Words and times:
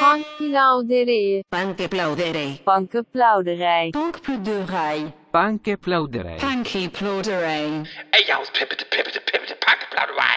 Bankplauderij. 0.00 1.44
Bankplauderij. 1.48 2.60
Bankenplauderij. 2.64 3.90
Bankplauderij. 3.90 5.12
Bankplauderij. 5.30 6.38
Bankplauderij. 6.38 7.86
Ey, 8.10 8.34
aus 8.34 8.50
Pippete, 8.50 8.86
Pippete, 8.88 9.20
Pippete, 9.24 9.56
Bankplauderei. 9.66 10.36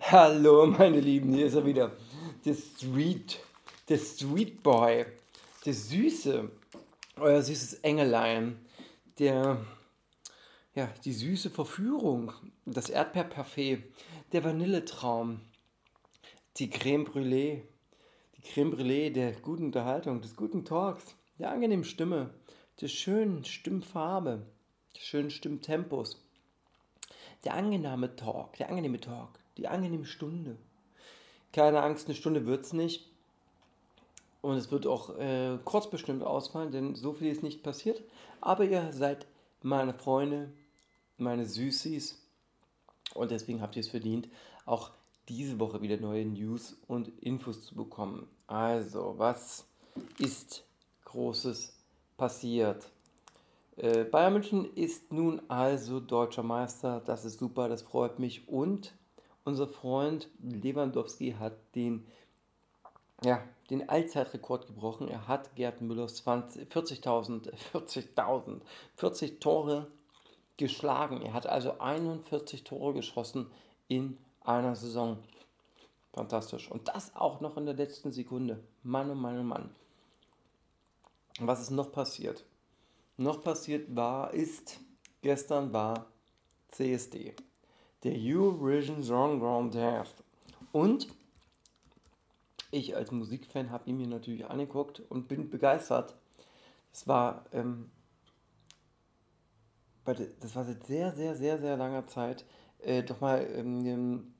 Hallo, 0.00 0.66
meine 0.66 1.00
Lieben, 1.00 1.32
hier 1.32 1.46
ist 1.46 1.54
er 1.54 1.64
wieder. 1.64 1.90
Der 2.44 2.54
Street, 2.54 3.38
der 3.88 3.98
Street 3.98 4.62
Boy, 4.62 5.06
der 5.64 5.74
Süße, 5.74 6.50
euer 7.16 7.42
süßes 7.42 7.74
Engelein, 7.82 8.56
der, 9.18 9.58
ja, 10.74 10.88
die 11.04 11.12
süße 11.12 11.50
Verführung, 11.50 12.32
das 12.64 12.88
Erdbeerparfait, 12.88 13.84
der 14.32 14.44
Vanilletraum, 14.44 15.40
die 16.56 16.70
Creme 16.70 17.04
Brûlée, 17.04 17.62
die 18.36 18.42
Creme 18.42 18.72
Brûlée 18.72 19.10
der 19.10 19.32
guten 19.32 19.66
Unterhaltung, 19.66 20.20
des 20.20 20.36
guten 20.36 20.64
Talks, 20.64 21.14
der 21.38 21.50
angenehmen 21.50 21.84
Stimme, 21.84 22.34
der 22.80 22.88
schönen 22.88 23.44
Stimmfarbe, 23.44 24.46
des 24.94 25.02
schönen 25.02 25.30
Stimmtempos, 25.30 26.22
der 27.44 27.54
angenehme 27.54 28.16
Talk, 28.16 28.56
der 28.56 28.68
angenehme 28.68 29.00
Talk, 29.00 29.38
die 29.56 29.68
angenehme 29.68 30.04
Stunde. 30.04 30.56
Keine 31.52 31.82
Angst, 31.82 32.06
eine 32.06 32.14
Stunde 32.14 32.46
wird 32.46 32.64
es 32.64 32.72
nicht. 32.72 33.08
Und 34.42 34.56
es 34.56 34.70
wird 34.70 34.86
auch 34.86 35.18
äh, 35.18 35.58
kurz 35.64 35.90
bestimmt 35.90 36.22
ausfallen, 36.22 36.72
denn 36.72 36.94
so 36.94 37.12
viel 37.12 37.30
ist 37.30 37.42
nicht 37.42 37.62
passiert. 37.62 38.02
Aber 38.40 38.64
ihr 38.64 38.92
seid 38.92 39.26
meine 39.62 39.92
Freunde, 39.92 40.50
meine 41.18 41.44
Süßis. 41.44 42.22
Und 43.14 43.30
deswegen 43.30 43.60
habt 43.60 43.76
ihr 43.76 43.80
es 43.80 43.88
verdient, 43.88 44.28
auch 44.64 44.92
diese 45.30 45.60
Woche 45.60 45.80
wieder 45.80 45.96
neue 45.96 46.26
News 46.26 46.76
und 46.88 47.08
Infos 47.22 47.62
zu 47.62 47.76
bekommen. 47.76 48.26
Also, 48.48 49.14
was 49.16 49.64
ist 50.18 50.64
Großes 51.04 51.72
passiert? 52.16 52.90
Äh, 53.76 54.04
Bayern 54.04 54.32
München 54.32 54.74
ist 54.74 55.12
nun 55.12 55.40
also 55.48 56.00
deutscher 56.00 56.42
Meister. 56.42 57.00
Das 57.06 57.24
ist 57.24 57.38
super, 57.38 57.68
das 57.68 57.82
freut 57.82 58.18
mich. 58.18 58.48
Und 58.48 58.92
unser 59.44 59.68
Freund 59.68 60.28
Lewandowski 60.42 61.36
hat 61.38 61.54
den, 61.76 62.04
ja, 63.24 63.40
den 63.70 63.88
Allzeitrekord 63.88 64.66
gebrochen. 64.66 65.06
Er 65.06 65.28
hat 65.28 65.54
Gerd 65.54 65.80
Müllers 65.80 66.26
40.000, 66.26 67.52
40.000, 67.72 68.60
40 68.96 69.40
Tore 69.40 69.86
geschlagen. 70.56 71.22
Er 71.22 71.34
hat 71.34 71.46
also 71.46 71.78
41 71.78 72.64
Tore 72.64 72.94
geschossen 72.94 73.46
in 73.86 74.18
einer 74.58 74.74
Saison. 74.74 75.18
Fantastisch. 76.12 76.70
Und 76.70 76.88
das 76.88 77.14
auch 77.14 77.40
noch 77.40 77.56
in 77.56 77.66
der 77.66 77.74
letzten 77.74 78.12
Sekunde. 78.12 78.62
Mann, 78.82 79.10
oh 79.10 79.14
Mann, 79.14 79.38
oh 79.38 79.42
Mann. 79.42 79.70
Was 81.38 81.60
ist 81.60 81.70
noch 81.70 81.92
passiert? 81.92 82.44
Noch 83.16 83.42
passiert 83.42 83.94
war, 83.94 84.32
ist, 84.34 84.80
gestern 85.22 85.72
war 85.72 86.06
CSD 86.68 87.34
der 88.02 88.14
Eurovision 88.16 89.02
Song 89.02 89.40
Contest. 89.40 90.14
Und 90.72 91.08
ich 92.70 92.96
als 92.96 93.10
Musikfan 93.10 93.70
habe 93.70 93.88
ihn 93.88 93.98
mir 93.98 94.06
natürlich 94.06 94.46
angeguckt 94.46 95.00
und 95.08 95.28
bin 95.28 95.50
begeistert. 95.50 96.14
Es 96.92 97.06
war, 97.06 97.44
ähm, 97.52 97.90
das 100.04 100.56
war 100.56 100.64
seit 100.64 100.84
sehr, 100.86 101.12
sehr, 101.12 101.36
sehr, 101.36 101.58
sehr 101.58 101.76
langer 101.76 102.06
Zeit 102.06 102.44
äh, 102.82 103.02
doch 103.02 103.20
mal 103.20 103.46
ähm, 103.54 104.34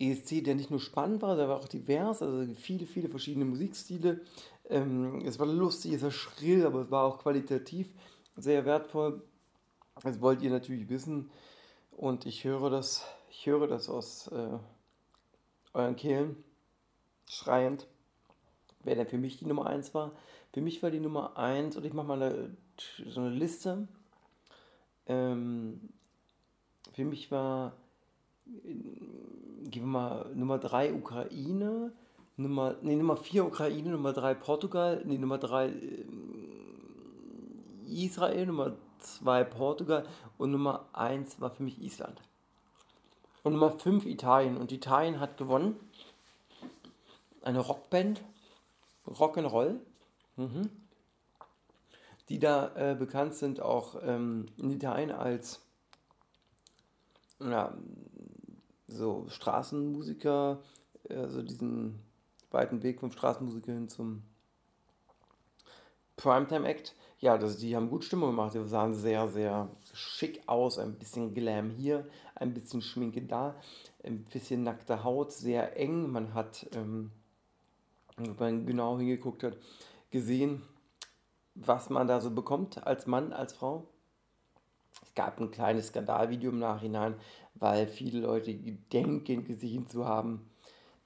ESC, 0.00 0.42
der 0.42 0.54
nicht 0.54 0.70
nur 0.70 0.80
spannend 0.80 1.22
war, 1.22 1.36
der 1.36 1.48
war 1.48 1.58
auch 1.58 1.68
divers, 1.68 2.22
also 2.22 2.52
viele, 2.54 2.86
viele 2.86 3.08
verschiedene 3.08 3.44
Musikstile. 3.44 4.22
Ähm, 4.68 5.22
es 5.26 5.38
war 5.38 5.46
lustig, 5.46 5.92
es 5.92 6.02
war 6.02 6.10
schrill, 6.10 6.64
aber 6.64 6.82
es 6.82 6.90
war 6.90 7.04
auch 7.04 7.18
qualitativ 7.18 7.88
sehr 8.36 8.64
wertvoll. 8.64 9.22
Das 10.02 10.20
wollt 10.20 10.42
ihr 10.42 10.50
natürlich 10.50 10.88
wissen. 10.88 11.30
Und 11.90 12.24
ich 12.24 12.44
höre 12.44 12.70
das, 12.70 13.04
ich 13.30 13.46
höre 13.46 13.66
das 13.66 13.90
aus 13.90 14.28
äh, 14.28 14.58
euren 15.74 15.96
Kehlen, 15.96 16.42
schreiend, 17.28 17.86
wer 18.82 18.94
denn 18.94 19.06
für 19.06 19.18
mich 19.18 19.36
die 19.36 19.46
Nummer 19.46 19.66
1 19.66 19.92
war. 19.92 20.12
Für 20.52 20.62
mich 20.62 20.82
war 20.82 20.90
die 20.90 21.00
Nummer 21.00 21.36
1, 21.36 21.76
und 21.76 21.84
ich 21.84 21.92
mache 21.92 22.06
mal 22.06 22.22
eine, 22.22 22.56
so 23.06 23.20
eine 23.20 23.30
Liste. 23.30 23.86
Ähm, 25.06 25.90
für 26.92 27.04
mich 27.04 27.30
war, 27.30 27.74
gehen 29.64 29.84
wir 29.84 29.88
mal, 29.88 30.30
Nummer 30.34 30.58
3 30.58 30.94
Ukraine, 30.94 31.92
Nummer, 32.36 32.76
nee, 32.82 32.96
Nummer 32.96 33.16
4 33.16 33.46
Ukraine, 33.46 33.90
Nummer 33.90 34.12
3 34.12 34.34
Portugal, 34.34 35.02
nee, 35.04 35.18
Nummer 35.18 35.38
3 35.38 35.68
äh, 35.68 36.04
Israel, 37.86 38.46
Nummer 38.46 38.72
2 39.00 39.44
Portugal 39.44 40.06
und 40.38 40.50
Nummer 40.50 40.86
1 40.92 41.40
war 41.40 41.50
für 41.50 41.62
mich 41.62 41.80
Island. 41.80 42.20
Und 43.42 43.54
Nummer 43.54 43.70
5 43.70 44.06
Italien. 44.06 44.56
Und 44.56 44.70
Italien 44.72 45.18
hat 45.18 45.36
gewonnen. 45.38 45.76
Eine 47.42 47.60
Rockband, 47.60 48.22
Rock'n'Roll, 49.06 49.76
mhm. 50.36 50.70
die 52.28 52.38
da 52.38 52.74
äh, 52.74 52.94
bekannt 52.94 53.34
sind 53.34 53.60
auch 53.60 53.96
ähm, 54.02 54.46
in 54.58 54.70
Italien 54.70 55.10
als 55.10 55.62
ja, 57.40 57.72
so 58.90 59.26
Straßenmusiker, 59.28 60.60
also 61.08 61.42
diesen 61.42 62.00
weiten 62.50 62.82
Weg 62.82 63.00
vom 63.00 63.10
Straßenmusiker 63.10 63.72
hin 63.72 63.88
zum 63.88 64.22
Primetime 66.16 66.68
Act. 66.68 66.94
Ja, 67.18 67.38
das, 67.38 67.58
die 67.58 67.76
haben 67.76 67.90
gut 67.90 68.04
Stimmung 68.04 68.30
gemacht. 68.30 68.54
Die 68.54 68.66
sahen 68.66 68.94
sehr, 68.94 69.28
sehr 69.28 69.70
schick 69.92 70.42
aus. 70.46 70.78
Ein 70.78 70.98
bisschen 70.98 71.34
Glam 71.34 71.70
hier, 71.70 72.06
ein 72.34 72.54
bisschen 72.54 72.82
Schminke 72.82 73.22
da, 73.22 73.56
ein 74.04 74.24
bisschen 74.24 74.62
nackte 74.62 75.04
Haut, 75.04 75.32
sehr 75.32 75.76
eng. 75.76 76.10
Man 76.10 76.34
hat, 76.34 76.66
ähm, 76.74 77.10
wenn 78.16 78.36
man 78.36 78.66
genau 78.66 78.98
hingeguckt 78.98 79.42
hat, 79.42 79.56
gesehen, 80.10 80.62
was 81.54 81.90
man 81.90 82.08
da 82.08 82.20
so 82.20 82.30
bekommt 82.30 82.86
als 82.86 83.06
Mann, 83.06 83.32
als 83.32 83.52
Frau. 83.52 83.86
Es 85.02 85.14
gab 85.14 85.40
ein 85.40 85.50
kleines 85.50 85.88
Skandalvideo 85.88 86.50
im 86.50 86.58
Nachhinein, 86.58 87.14
weil 87.54 87.86
viele 87.86 88.20
Leute 88.20 88.54
denken, 88.54 89.44
gesehen 89.44 89.86
zu 89.86 90.06
haben, 90.06 90.50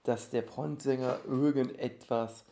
dass 0.03 0.31
der 0.31 0.43
Frontsänger 0.43 1.21
irgendetwas 1.27 2.45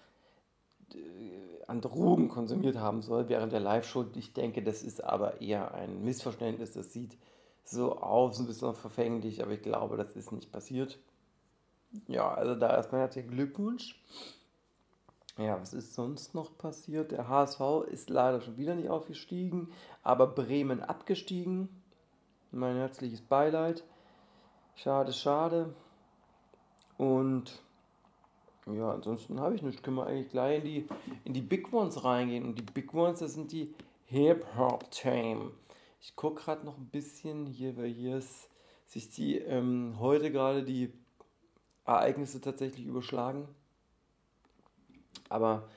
an 1.66 1.80
Drogen 1.80 2.28
konsumiert 2.28 2.76
haben 2.76 3.00
soll 3.00 3.28
während 3.28 3.52
der 3.52 3.60
Live-Show. 3.60 4.06
Ich 4.16 4.32
denke, 4.32 4.62
das 4.62 4.82
ist 4.82 5.02
aber 5.02 5.40
eher 5.40 5.74
ein 5.74 6.04
Missverständnis. 6.04 6.72
Das 6.72 6.92
sieht 6.92 7.16
so 7.64 7.98
aus, 7.98 8.38
ein 8.38 8.46
bisschen 8.46 8.74
verfänglich, 8.74 9.42
aber 9.42 9.52
ich 9.52 9.62
glaube, 9.62 9.96
das 9.96 10.16
ist 10.16 10.32
nicht 10.32 10.52
passiert. 10.52 10.98
Ja, 12.08 12.32
also 12.34 12.54
da 12.54 12.74
erstmal 12.74 13.02
herzlichen 13.02 13.30
Glückwunsch. 13.30 14.00
Ja, 15.38 15.60
was 15.60 15.72
ist 15.72 15.94
sonst 15.94 16.34
noch 16.34 16.56
passiert? 16.58 17.10
Der 17.10 17.28
HSV 17.28 17.60
ist 17.90 18.10
leider 18.10 18.40
schon 18.40 18.58
wieder 18.58 18.74
nicht 18.74 18.90
aufgestiegen, 18.90 19.72
aber 20.02 20.26
Bremen 20.26 20.82
abgestiegen. 20.82 21.68
Mein 22.50 22.76
herzliches 22.76 23.22
Beileid. 23.22 23.82
Schade, 24.74 25.12
schade. 25.12 25.74
Und 26.98 27.62
ja, 28.66 28.92
ansonsten 28.92 29.40
habe 29.40 29.54
ich 29.54 29.62
nichts. 29.62 29.82
Können 29.82 29.96
wir 29.96 30.06
eigentlich 30.06 30.30
gleich 30.30 30.58
in 30.58 30.64
die, 30.64 30.86
in 31.24 31.32
die 31.32 31.40
Big 31.40 31.72
Ones 31.72 32.04
reingehen. 32.04 32.44
Und 32.44 32.58
die 32.58 32.62
Big 32.62 32.92
Ones, 32.92 33.20
das 33.20 33.32
sind 33.32 33.52
die 33.52 33.74
Hip-Hop-Themen. 34.06 35.50
Ich 36.00 36.14
gucke 36.14 36.42
gerade 36.42 36.66
noch 36.66 36.76
ein 36.76 36.90
bisschen 36.90 37.46
hier, 37.46 37.76
weil 37.78 37.88
hier 37.88 38.18
ist, 38.18 38.50
sich 38.86 39.08
die 39.08 39.38
ähm, 39.38 39.96
heute 39.98 40.30
gerade 40.30 40.62
die 40.62 40.92
Ereignisse 41.86 42.40
tatsächlich 42.40 42.84
überschlagen. 42.84 43.48
Aber 45.32 45.68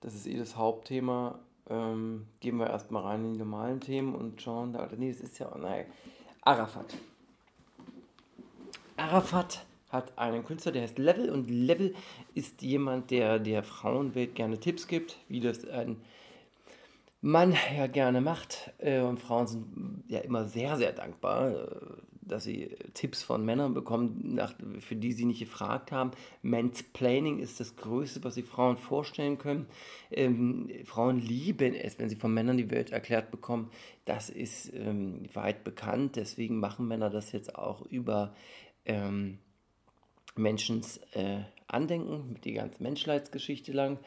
das 0.00 0.14
ist 0.14 0.26
eh 0.26 0.36
das 0.36 0.56
Hauptthema. 0.56 1.38
Ähm, 1.68 2.26
gehen 2.40 2.56
wir 2.58 2.68
erstmal 2.68 3.04
rein 3.04 3.24
in 3.24 3.32
die 3.34 3.38
normalen 3.38 3.80
Themen 3.80 4.14
und 4.14 4.42
schauen 4.42 4.72
da. 4.72 4.88
Nee, 4.96 5.12
das 5.12 5.20
ist 5.20 5.38
ja. 5.38 5.54
Nein. 5.56 5.86
Arafat. 6.42 6.94
Arafat 8.96 9.64
hat 9.90 10.18
einen 10.18 10.44
Künstler, 10.44 10.72
der 10.72 10.82
heißt 10.82 10.98
Level 10.98 11.30
und 11.30 11.48
Level 11.48 11.94
ist 12.34 12.62
jemand, 12.62 13.10
der 13.10 13.38
der 13.38 13.62
Frauenwelt 13.62 14.34
gerne 14.34 14.58
Tipps 14.58 14.86
gibt, 14.86 15.16
wie 15.28 15.40
das 15.40 15.66
ein 15.66 16.00
Mann 17.20 17.56
ja 17.74 17.86
gerne 17.86 18.20
macht. 18.20 18.72
Äh, 18.78 19.00
und 19.00 19.18
Frauen 19.18 19.46
sind 19.46 20.04
ja 20.08 20.20
immer 20.20 20.44
sehr, 20.44 20.76
sehr 20.76 20.92
dankbar, 20.92 21.50
äh, 21.50 21.66
dass 22.26 22.44
sie 22.44 22.76
Tipps 22.94 23.22
von 23.22 23.44
Männern 23.44 23.74
bekommen, 23.74 24.40
für 24.80 24.96
die 24.96 25.12
sie 25.12 25.24
nicht 25.24 25.40
gefragt 25.40 25.92
haben. 25.92 26.12
Mansplaining 26.42 27.38
ist 27.38 27.60
das 27.60 27.76
Größte, 27.76 28.24
was 28.24 28.34
sich 28.34 28.44
Frauen 28.44 28.76
vorstellen 28.76 29.38
können. 29.38 29.66
Ähm, 30.10 30.70
Frauen 30.84 31.18
lieben 31.18 31.74
es, 31.74 31.98
wenn 31.98 32.08
sie 32.08 32.16
von 32.16 32.32
Männern 32.32 32.56
die 32.56 32.70
Welt 32.70 32.90
erklärt 32.90 33.30
bekommen. 33.30 33.70
Das 34.04 34.30
ist 34.30 34.72
ähm, 34.74 35.22
weit 35.34 35.64
bekannt. 35.64 36.16
Deswegen 36.16 36.60
machen 36.60 36.88
Männer 36.88 37.10
das 37.10 37.32
jetzt 37.32 37.54
auch 37.56 37.82
über 37.86 38.34
ähm, 38.84 39.38
Menschens 40.36 40.98
äh, 41.12 41.40
Andenken, 41.66 42.36
die 42.44 42.52
ganze 42.52 42.82
Menschheitsgeschichte 42.82 43.72
lang. 43.72 43.98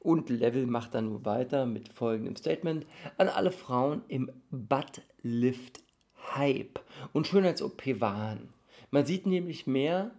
Und 0.00 0.28
Level 0.28 0.66
macht 0.66 0.94
dann 0.94 1.08
nur 1.08 1.24
weiter 1.24 1.64
mit 1.64 1.88
folgendem 1.88 2.36
Statement 2.36 2.86
an 3.16 3.28
alle 3.28 3.50
Frauen 3.50 4.02
im 4.08 4.30
Buttlift 4.50 5.83
Hype 6.32 6.80
und 7.12 7.26
Schönheits-OP 7.26 8.00
Wahn. 8.00 8.48
Man 8.90 9.06
sieht 9.06 9.26
nämlich 9.26 9.66
mehr, 9.66 10.12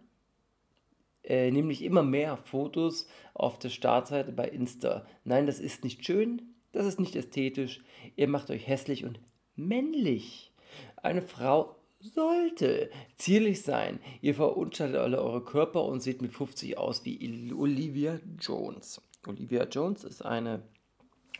äh, 1.23 1.51
nämlich 1.51 1.83
immer 1.83 2.03
mehr 2.03 2.37
Fotos 2.37 3.07
auf 3.33 3.57
der 3.59 3.69
Startseite 3.69 4.31
bei 4.31 4.47
Insta. 4.47 5.05
Nein, 5.23 5.45
das 5.47 5.59
ist 5.59 5.83
nicht 5.83 6.05
schön, 6.05 6.41
das 6.71 6.85
ist 6.85 6.99
nicht 6.99 7.15
ästhetisch. 7.15 7.81
Ihr 8.15 8.27
macht 8.27 8.49
euch 8.49 8.67
hässlich 8.67 9.05
und 9.05 9.19
männlich. 9.55 10.51
Eine 10.97 11.21
Frau 11.21 11.75
sollte 11.99 12.89
zierlich 13.15 13.61
sein. 13.61 13.99
Ihr 14.21 14.35
verunstaltet 14.35 14.97
alle 14.97 15.21
eure 15.21 15.43
Körper 15.43 15.85
und 15.85 16.01
seht 16.01 16.21
mit 16.21 16.33
50 16.33 16.77
aus 16.77 17.05
wie 17.05 17.53
Olivia 17.53 18.19
Jones. 18.39 19.01
Olivia 19.25 19.65
Jones 19.65 20.03
ist 20.03 20.23
eine 20.23 20.61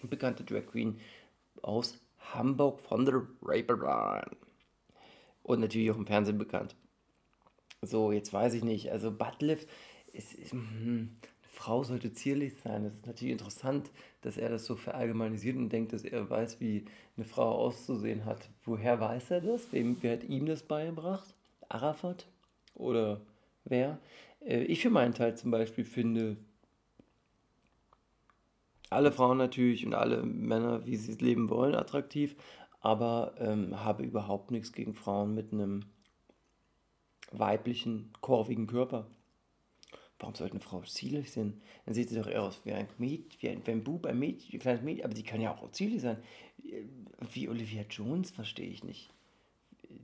bekannte 0.04 0.44
Drag 0.44 0.66
Queen 0.68 1.00
aus 1.62 2.00
Hamburg 2.34 2.80
von 2.80 3.06
der 3.06 3.22
Reeperbahn. 3.44 4.36
Und 5.46 5.60
natürlich 5.60 5.92
auch 5.92 5.98
im 5.98 6.08
Fernsehen 6.08 6.40
bekannt. 6.40 6.76
So, 7.84 8.12
jetzt 8.12 8.34
weiß 8.34 8.56
ich 8.56 8.64
nicht. 8.64 8.92
Also 8.92 9.12
Buttlift 9.12 9.70
ist, 10.12 10.34
ist 10.34 10.54
eine 10.54 11.10
Frau 11.44 11.84
sollte 11.84 12.12
zierlich 12.12 12.56
sein. 12.64 12.84
Das 12.84 12.96
ist 12.96 13.06
natürlich 13.06 13.32
interessant, 13.32 13.92
dass 14.22 14.38
er 14.38 14.50
das 14.50 14.66
so 14.66 14.76
verallgemeinisiert 14.76 15.56
und 15.56 15.70
denkt, 15.70 15.94
dass 15.94 16.04
er 16.04 16.28
weiß, 16.28 16.60
wie 16.62 16.86
eine 17.16 17.28
Frau 17.28 17.52
auszusehen 17.52 18.26
hat. 18.26 18.50
Woher 18.64 19.00
weiß 19.00 19.30
er 19.30 19.42
das? 19.42 19.72
Wem, 19.72 19.98
wer 20.02 20.14
hat 20.14 20.24
ihm 20.24 20.48
das 20.48 20.64
beigebracht? 20.64 21.36
Arafat? 21.70 22.26
Oder 22.74 23.22
wer? 23.66 24.00
Äh, 24.44 24.64
ich 24.64 24.82
für 24.82 24.90
meinen 24.90 25.14
Teil 25.14 25.38
zum 25.38 25.52
Beispiel 25.52 25.86
finde, 25.86 26.38
alle 28.90 29.12
Frauen 29.12 29.38
natürlich 29.38 29.86
und 29.86 29.94
alle 29.94 30.24
Männer, 30.24 30.88
wie 30.88 30.96
sie 30.96 31.12
es 31.12 31.22
leben 31.22 31.52
wollen, 31.52 31.76
attraktiv, 31.76 32.36
aber 32.86 33.34
ähm, 33.40 33.84
habe 33.84 34.04
überhaupt 34.04 34.52
nichts 34.52 34.72
gegen 34.72 34.94
Frauen 34.94 35.34
mit 35.34 35.52
einem 35.52 35.86
weiblichen, 37.32 38.14
kurvigen 38.22 38.68
Körper. 38.68 39.08
Warum 40.20 40.36
sollte 40.36 40.54
eine 40.54 40.62
Frau 40.62 40.84
zielig 40.84 41.32
sein? 41.32 41.64
Dann 41.86 41.96
sieht 41.96 42.10
sie 42.10 42.16
doch 42.16 42.28
eher 42.28 42.44
aus 42.44 42.62
wie 42.64 42.74
ein 42.74 42.88
Mädchen, 43.00 43.42
wie 43.42 43.50
ein, 43.50 43.66
wie 43.66 43.72
ein 43.72 43.84
Bub, 43.84 44.06
ein 44.06 44.20
Mädchen, 44.20 44.54
ein 44.54 44.60
kleines 44.60 44.84
Mädchen, 44.84 45.04
aber 45.04 45.16
sie 45.16 45.24
kann 45.24 45.42
ja 45.42 45.58
auch 45.58 45.72
zielig 45.72 46.04
sein. 46.04 46.18
Wie 47.34 47.50
Olivia 47.50 47.82
Jones 47.90 48.30
verstehe 48.30 48.70
ich 48.70 48.84
nicht. 48.84 49.10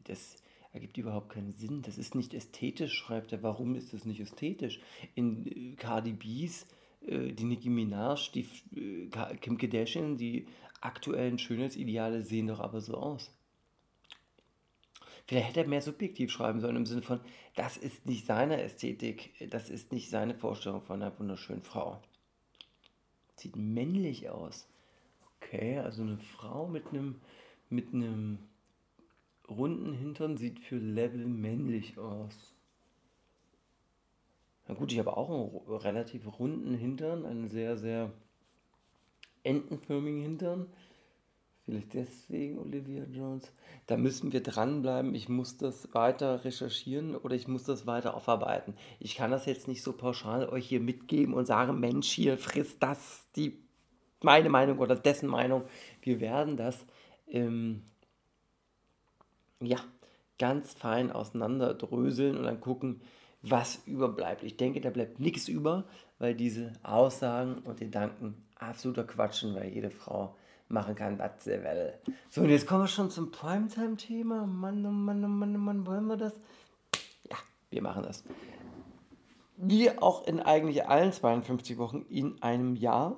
Das 0.06 0.42
ergibt 0.74 0.98
überhaupt 0.98 1.30
keinen 1.30 1.52
Sinn. 1.52 1.84
Das 1.84 2.00
ist 2.00 2.16
nicht 2.16 2.34
ästhetisch, 2.34 2.94
schreibt 2.94 3.32
er. 3.32 3.44
Warum 3.44 3.76
ist 3.76 3.94
das 3.94 4.06
nicht 4.06 4.20
ästhetisch? 4.20 4.80
In 5.14 5.46
äh, 5.46 5.76
Cardi 5.76 6.14
B's, 6.14 6.66
die 7.02 7.44
Nicki 7.44 7.70
Minaj, 7.70 8.32
die 8.34 8.48
äh, 8.76 9.36
Kim 9.38 9.58
Kardashian, 9.58 10.18
die 10.18 10.48
aktuellen 10.82 11.38
Schönheitsideale 11.38 12.24
sehen 12.24 12.48
doch 12.48 12.60
aber 12.60 12.82
so 12.82 12.96
aus. 12.96 13.32
Vielleicht 15.28 15.50
hätte 15.50 15.62
er 15.62 15.68
mehr 15.68 15.82
subjektiv 15.82 16.32
schreiben 16.32 16.60
sollen 16.60 16.76
im 16.76 16.86
Sinne 16.86 17.04
von, 17.04 17.22
das 17.56 17.78
ist 17.78 18.06
nicht 18.06 18.26
seine 18.26 18.62
Ästhetik, 18.62 19.32
das 19.50 19.70
ist 19.70 19.92
nicht 19.92 20.10
seine 20.10 20.36
Vorstellung 20.36 20.82
von 20.82 21.02
einer 21.02 21.18
wunderschönen 21.20 21.62
Frau. 21.62 22.02
Sieht 23.38 23.56
männlich 23.56 24.30
aus. 24.30 24.68
Okay, 25.38 25.80
also 25.80 26.02
eine 26.02 26.18
Frau 26.18 26.68
mit 26.68 26.88
einem 26.88 27.16
mit 27.72 27.94
einem 27.94 28.38
runden 29.50 29.94
Hintern 29.94 30.38
sieht 30.38 30.60
für 30.60 30.78
Level 30.78 31.26
männlich 31.26 31.98
aus. 31.98 32.54
Na 34.72 34.78
gut, 34.78 34.94
ich 34.94 35.00
habe 35.00 35.18
auch 35.18 35.30
einen 35.30 35.76
relativ 35.80 36.40
runden 36.40 36.74
Hintern, 36.74 37.26
einen 37.26 37.50
sehr, 37.50 37.76
sehr 37.76 38.10
entenförmigen 39.44 40.22
Hintern. 40.22 40.68
Vielleicht 41.66 41.94
deswegen 41.94 42.58
Olivia 42.58 43.04
Jones. 43.04 43.52
Da 43.88 43.98
müssen 43.98 44.32
wir 44.32 44.42
dranbleiben. 44.42 45.14
Ich 45.14 45.28
muss 45.28 45.58
das 45.58 45.94
weiter 45.94 46.46
recherchieren 46.46 47.18
oder 47.18 47.36
ich 47.36 47.50
muss 47.50 47.66
das 47.66 47.86
weiter 47.86 48.16
aufarbeiten. 48.16 48.74
Ich 49.02 49.16
kann 49.16 49.30
das 49.30 49.46
jetzt 49.46 49.68
nicht 49.68 49.84
so 49.84 49.92
pauschal 49.92 50.48
euch 50.48 50.70
hier 50.70 50.80
mitgeben 50.80 51.34
und 51.34 51.48
sagen, 51.48 51.78
Mensch, 51.82 52.08
hier 52.08 52.38
frisst 52.38 52.82
das 52.82 53.28
die 53.36 53.60
meine 54.22 54.50
Meinung 54.50 54.80
oder 54.80 54.96
dessen 54.96 55.28
Meinung. 55.28 55.66
Wir 56.02 56.22
werden 56.22 56.56
das 56.56 56.86
ähm, 57.28 57.82
ja 59.60 59.80
ganz 60.40 60.74
fein 60.74 61.12
auseinanderdröseln 61.12 62.38
und 62.38 62.44
dann 62.46 62.62
gucken, 62.62 63.02
was 63.42 63.82
überbleibt. 63.86 64.44
Ich 64.44 64.58
denke, 64.58 64.82
da 64.82 64.90
bleibt 64.90 65.20
nichts 65.20 65.48
über, 65.48 65.86
weil 66.20 66.36
diese 66.36 66.74
Aussagen 66.84 67.60
und 67.60 67.80
Gedanken 67.80 68.46
absoluter 68.56 69.04
Quatschen, 69.04 69.56
weil 69.56 69.70
jede 69.70 69.90
Frau 69.90 70.36
machen 70.68 70.96
kann, 70.96 71.20
was 71.20 71.44
sie 71.44 71.64
will. 71.64 71.94
So, 72.30 72.42
und 72.42 72.50
jetzt 72.50 72.68
kommen 72.68 72.84
wir 72.84 72.88
schon 72.88 73.10
zum 73.10 73.32
Primetime-Thema. 73.32 74.46
Mann, 74.46 74.86
oh 74.86 74.92
Mann, 74.92 75.24
oh 75.24 75.28
Mann, 75.28 75.56
oh 75.56 75.60
Mann, 75.60 75.86
wollen 75.86 76.06
wir 76.06 76.18
das? 76.18 76.40
Ja, 77.30 77.38
wir 77.70 77.82
machen 77.82 78.04
das. 78.04 78.24
Wie 79.58 79.92
auch 79.98 80.26
in 80.26 80.40
eigentlich 80.40 80.88
allen 80.88 81.12
52 81.12 81.78
Wochen 81.78 82.06
in 82.10 82.42
einem 82.42 82.76
Jahr 82.76 83.18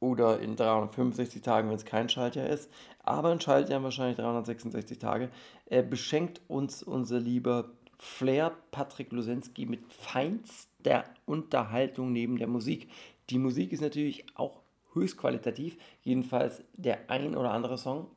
oder 0.00 0.40
in 0.40 0.56
365 0.56 1.42
Tagen, 1.42 1.68
wenn 1.68 1.76
es 1.76 1.84
kein 1.84 2.08
Schaltjahr 2.08 2.48
ist, 2.48 2.68
aber 3.04 3.30
ein 3.30 3.40
Schaltjahr 3.40 3.82
wahrscheinlich 3.82 4.16
366 4.16 4.98
Tage, 4.98 5.30
äh, 5.66 5.82
beschenkt 5.82 6.40
uns 6.48 6.82
unser 6.82 7.20
lieber 7.20 7.70
Flair 8.04 8.50
Patrick 8.72 9.12
Losensky 9.12 9.64
mit 9.64 9.92
feinster 9.92 11.04
Unterhaltung 11.24 12.12
neben 12.12 12.36
der 12.36 12.48
Musik. 12.48 12.90
Die 13.30 13.38
Musik 13.38 13.72
ist 13.72 13.80
natürlich 13.80 14.26
auch 14.34 14.60
höchst 14.92 15.16
qualitativ, 15.16 15.76
jedenfalls 16.02 16.64
der 16.72 17.08
ein 17.08 17.36
oder 17.36 17.52
andere 17.52 17.78
Song. 17.78 18.08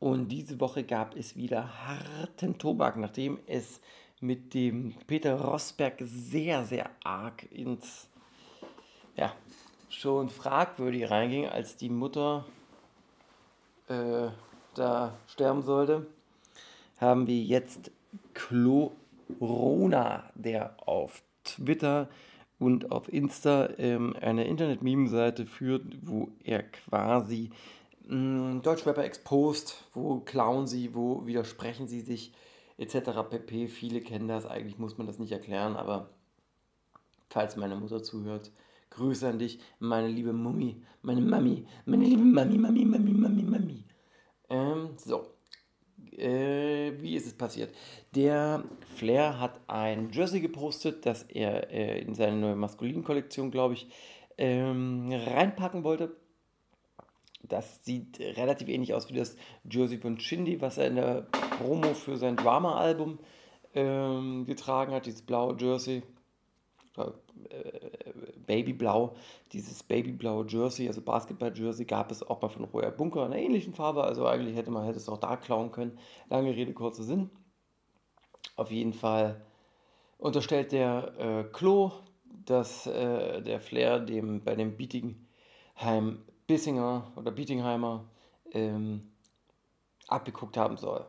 Und 0.00 0.28
diese 0.28 0.60
Woche 0.60 0.84
gab 0.84 1.16
es 1.16 1.34
wieder 1.34 1.86
harten 1.86 2.58
Tobak, 2.58 2.98
nachdem 2.98 3.38
es 3.46 3.80
mit 4.20 4.52
dem 4.52 4.94
Peter 5.06 5.40
Rosberg 5.40 5.94
sehr, 6.00 6.66
sehr 6.66 6.90
arg 7.04 7.50
ins, 7.50 8.10
ja, 9.16 9.34
schon 9.88 10.28
fragwürdig 10.28 11.10
reinging, 11.10 11.46
als 11.46 11.78
die 11.78 11.88
Mutter 11.88 12.44
äh, 13.88 14.28
da 14.74 15.16
sterben 15.26 15.62
sollte, 15.62 16.06
haben 16.98 17.26
wir 17.26 17.42
jetzt 17.42 17.90
Chlorona, 18.34 20.30
der 20.34 20.76
auf 20.86 21.22
Twitter 21.44 22.08
und 22.58 22.92
auf 22.92 23.12
Insta 23.12 23.70
ähm, 23.78 24.14
eine 24.20 24.46
Internet-Meme-Seite 24.46 25.46
führt, 25.46 25.84
wo 26.02 26.28
er 26.42 26.62
quasi 26.62 27.50
mh, 28.06 28.60
Deutschrapper 28.60 29.04
exposed, 29.04 29.84
wo 29.92 30.20
klauen 30.20 30.66
sie, 30.66 30.94
wo 30.94 31.26
widersprechen 31.26 31.88
sie 31.88 32.00
sich, 32.00 32.32
etc. 32.78 33.10
pp. 33.28 33.68
Viele 33.68 34.00
kennen 34.00 34.28
das, 34.28 34.46
eigentlich 34.46 34.78
muss 34.78 34.98
man 34.98 35.06
das 35.06 35.18
nicht 35.18 35.32
erklären, 35.32 35.76
aber 35.76 36.10
falls 37.28 37.56
meine 37.56 37.76
Mutter 37.76 38.02
zuhört, 38.02 38.50
Grüße 38.90 39.28
an 39.28 39.40
dich, 39.40 39.58
meine 39.80 40.08
liebe 40.08 40.32
Mummi, 40.32 40.80
meine 41.02 41.20
Mami, 41.20 41.66
meine 41.84 42.04
liebe 42.04 42.22
Mami, 42.22 42.58
Mami, 42.58 42.84
Mami, 42.84 43.10
Mami, 43.10 43.42
Mami. 43.42 43.84
Ähm, 44.48 44.90
so, 44.96 45.33
äh, 46.18 46.92
wie 47.00 47.16
ist 47.16 47.26
es 47.26 47.34
passiert? 47.34 47.74
Der 48.14 48.64
Flair 48.96 49.40
hat 49.40 49.60
ein 49.66 50.10
Jersey 50.10 50.40
gepostet, 50.40 51.06
das 51.06 51.24
er 51.24 51.70
äh, 51.70 52.00
in 52.00 52.14
seine 52.14 52.36
neue 52.36 52.56
Maskulin-Kollektion, 52.56 53.50
glaube 53.50 53.74
ich, 53.74 53.88
ähm, 54.38 55.12
reinpacken 55.12 55.84
wollte. 55.84 56.16
Das 57.42 57.84
sieht 57.84 58.18
relativ 58.20 58.68
ähnlich 58.68 58.94
aus 58.94 59.10
wie 59.10 59.16
das 59.16 59.36
Jersey 59.70 59.98
von 59.98 60.18
Shindy, 60.18 60.60
was 60.60 60.78
er 60.78 60.86
in 60.86 60.96
der 60.96 61.26
Promo 61.58 61.92
für 61.94 62.16
sein 62.16 62.36
Drama-Album 62.36 63.18
ähm, 63.74 64.46
getragen 64.46 64.92
hat, 64.92 65.06
dieses 65.06 65.22
blaue 65.22 65.56
Jersey. 65.58 66.02
Äh, 66.96 68.12
Babyblau, 68.46 69.14
dieses 69.52 69.82
babyblaue 69.82 70.46
Jersey, 70.48 70.86
also 70.86 71.00
Basketball-Jersey, 71.00 71.86
gab 71.86 72.10
es 72.10 72.22
auch 72.22 72.40
mal 72.42 72.48
von 72.48 72.64
Royer 72.64 72.90
Bunker 72.90 73.26
in 73.26 73.32
einer 73.32 73.42
ähnlichen 73.42 73.72
Farbe. 73.72 74.04
Also 74.04 74.26
eigentlich 74.26 74.56
hätte 74.56 74.70
man 74.70 74.84
hätte 74.84 74.98
es 74.98 75.08
auch 75.08 75.18
da 75.18 75.36
klauen 75.36 75.72
können. 75.72 75.98
Lange 76.28 76.54
Rede, 76.54 76.72
kurzer 76.72 77.02
Sinn. 77.02 77.30
Auf 78.56 78.70
jeden 78.70 78.92
Fall 78.92 79.40
unterstellt 80.18 80.72
der 80.72 81.12
äh, 81.18 81.44
Klo, 81.52 81.92
dass 82.44 82.86
äh, 82.86 83.42
der 83.42 83.60
Flair 83.60 83.98
dem, 84.00 84.44
bei 84.44 84.54
dem 84.54 84.76
Bietingheim 84.76 86.22
Bissinger 86.46 87.12
oder 87.16 87.30
Bietingheimer 87.30 88.04
ähm, 88.52 89.10
abgeguckt 90.06 90.56
haben 90.56 90.76
soll. 90.76 91.06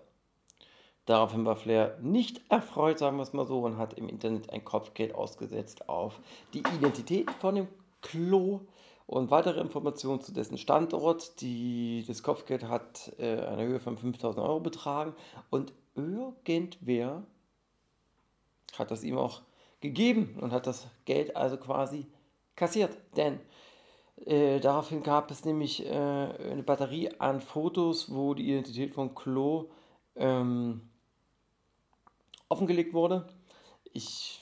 Daraufhin 1.06 1.46
war 1.46 1.56
Flair 1.56 1.98
nicht 2.02 2.42
erfreut, 2.50 2.98
sagen 2.98 3.18
wir 3.18 3.24
es 3.24 3.34
mal 3.34 3.46
so, 3.46 3.62
und 3.62 3.78
hat 3.78 3.94
im 3.94 4.10
Internet 4.10 4.50
ein 4.52 4.66
Kopfgeld 4.66 5.14
ausgesetzt 5.14 5.88
auf 5.88 6.20
die 6.54 6.64
Identität 6.76 7.30
von 7.40 7.56
dem 7.56 7.68
Klo 8.02 8.62
und 9.06 9.30
weitere 9.30 9.62
Informationen 9.62 10.22
zu 10.22 10.34
dessen 10.34 10.58
Standort. 10.58 11.42
Die, 11.42 12.04
das 12.08 12.24
Kopfgeld 12.24 12.64
hat 12.64 13.14
äh, 13.20 13.38
eine 13.46 13.64
Höhe 13.64 13.80
von 13.80 13.98
5000 13.98 14.44
Euro 14.44 14.60
betragen 14.60 15.14
und 15.52 15.74
irgendwer 15.96 17.24
hat 18.78 18.90
das 18.90 19.04
ihm 19.04 19.18
auch 19.18 19.42
gegeben 19.82 20.38
und 20.42 20.52
hat 20.52 20.66
das 20.66 20.88
Geld 21.06 21.36
also 21.36 21.58
quasi 21.58 22.08
kassiert. 22.56 22.98
Denn 23.16 23.40
äh, 24.26 24.60
daraufhin 24.60 25.04
gab 25.04 25.30
es 25.30 25.46
nämlich 25.46 25.86
äh, 25.86 25.92
eine 25.92 26.64
Batterie 26.64 27.12
an 27.20 27.42
Fotos, 27.42 28.12
wo 28.12 28.34
die 28.34 28.50
Identität 28.50 28.94
von 28.96 29.14
Klo 29.14 29.70
ähm, 30.16 30.82
offengelegt 32.50 32.94
wurde. 32.94 33.28
Ich 33.94 34.42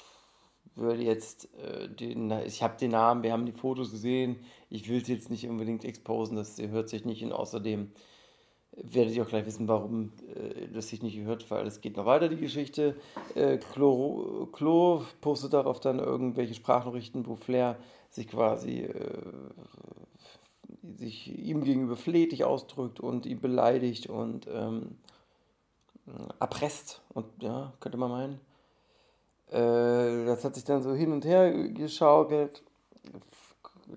würde 0.76 1.04
jetzt 1.04 1.50
äh, 1.58 1.88
den, 1.90 2.32
ich 2.46 2.64
habe 2.64 2.78
den 2.78 2.92
Namen, 2.92 3.24
wir 3.24 3.32
haben 3.32 3.46
die 3.46 3.52
Fotos 3.52 3.92
gesehen. 3.92 4.38
Ich 4.70 4.90
will 4.90 5.02
es 5.02 5.08
jetzt 5.08 5.30
nicht 5.30 5.48
unbedingt 5.48 5.86
exposen, 5.86 6.36
das 6.36 6.60
hört 6.60 6.90
sich 6.90 7.06
nicht 7.06 7.24
und 7.24 7.32
außerdem 7.32 7.92
werdet 8.76 9.16
ihr 9.16 9.24
auch 9.24 9.30
gleich 9.30 9.46
wissen, 9.46 9.68
warum 9.68 10.14
äh, 10.36 10.68
das 10.74 10.90
sich 10.90 11.04
nicht 11.04 11.16
gehört, 11.16 11.50
weil 11.52 11.68
es 11.68 11.82
geht 11.82 11.98
noch 11.98 12.06
weiter, 12.06 12.28
die 12.28 12.38
Geschichte. 12.38 12.96
Äh, 13.36 13.58
Klo, 13.58 14.48
Klo 14.52 15.04
postet 15.22 15.54
darauf 15.54 15.80
dann 15.80 16.00
irgendwelche 16.00 16.56
Sprachnachrichten, 16.56 17.28
wo 17.28 17.36
Flair 17.36 17.78
sich 18.10 18.28
quasi 18.28 18.82
äh, 18.82 19.22
sich 20.98 21.38
ihm 21.38 21.64
gegenüber 21.64 21.96
flehtig 21.96 22.44
ausdrückt 22.44 23.00
und 23.00 23.26
ihn 23.26 23.40
beleidigt 23.40 24.08
und 24.08 24.48
ähm, 24.52 24.98
erpresst 26.40 27.02
und 27.14 27.26
ja, 27.42 27.74
könnte 27.80 27.98
man 27.98 28.12
meinen. 28.12 28.40
Äh, 29.48 30.26
das 30.26 30.44
hat 30.44 30.56
sich 30.56 30.64
dann 30.64 30.82
so 30.82 30.94
hin 30.94 31.12
und 31.12 31.26
her 31.26 31.52
geschaukelt, 31.70 32.64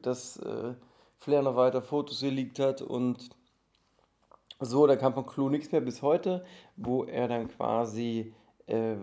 dass 0.03 0.37
äh, 0.39 0.75
Flair 1.19 1.43
noch 1.43 1.57
weiter 1.57 1.83
Fotos 1.83 2.21
geleakt 2.21 2.59
hat 2.59 2.83
und 2.83 3.31
so, 4.59 4.87
da 4.87 4.97
kam 4.97 5.13
von 5.13 5.27
Clou 5.27 5.49
nichts 5.49 5.71
mehr 5.71 5.83
bis 5.83 6.01
heute, 6.01 6.45
wo 6.77 7.05
er 7.05 7.29
dann 7.29 7.49
quasi 7.49 8.33
äh, 8.67 8.97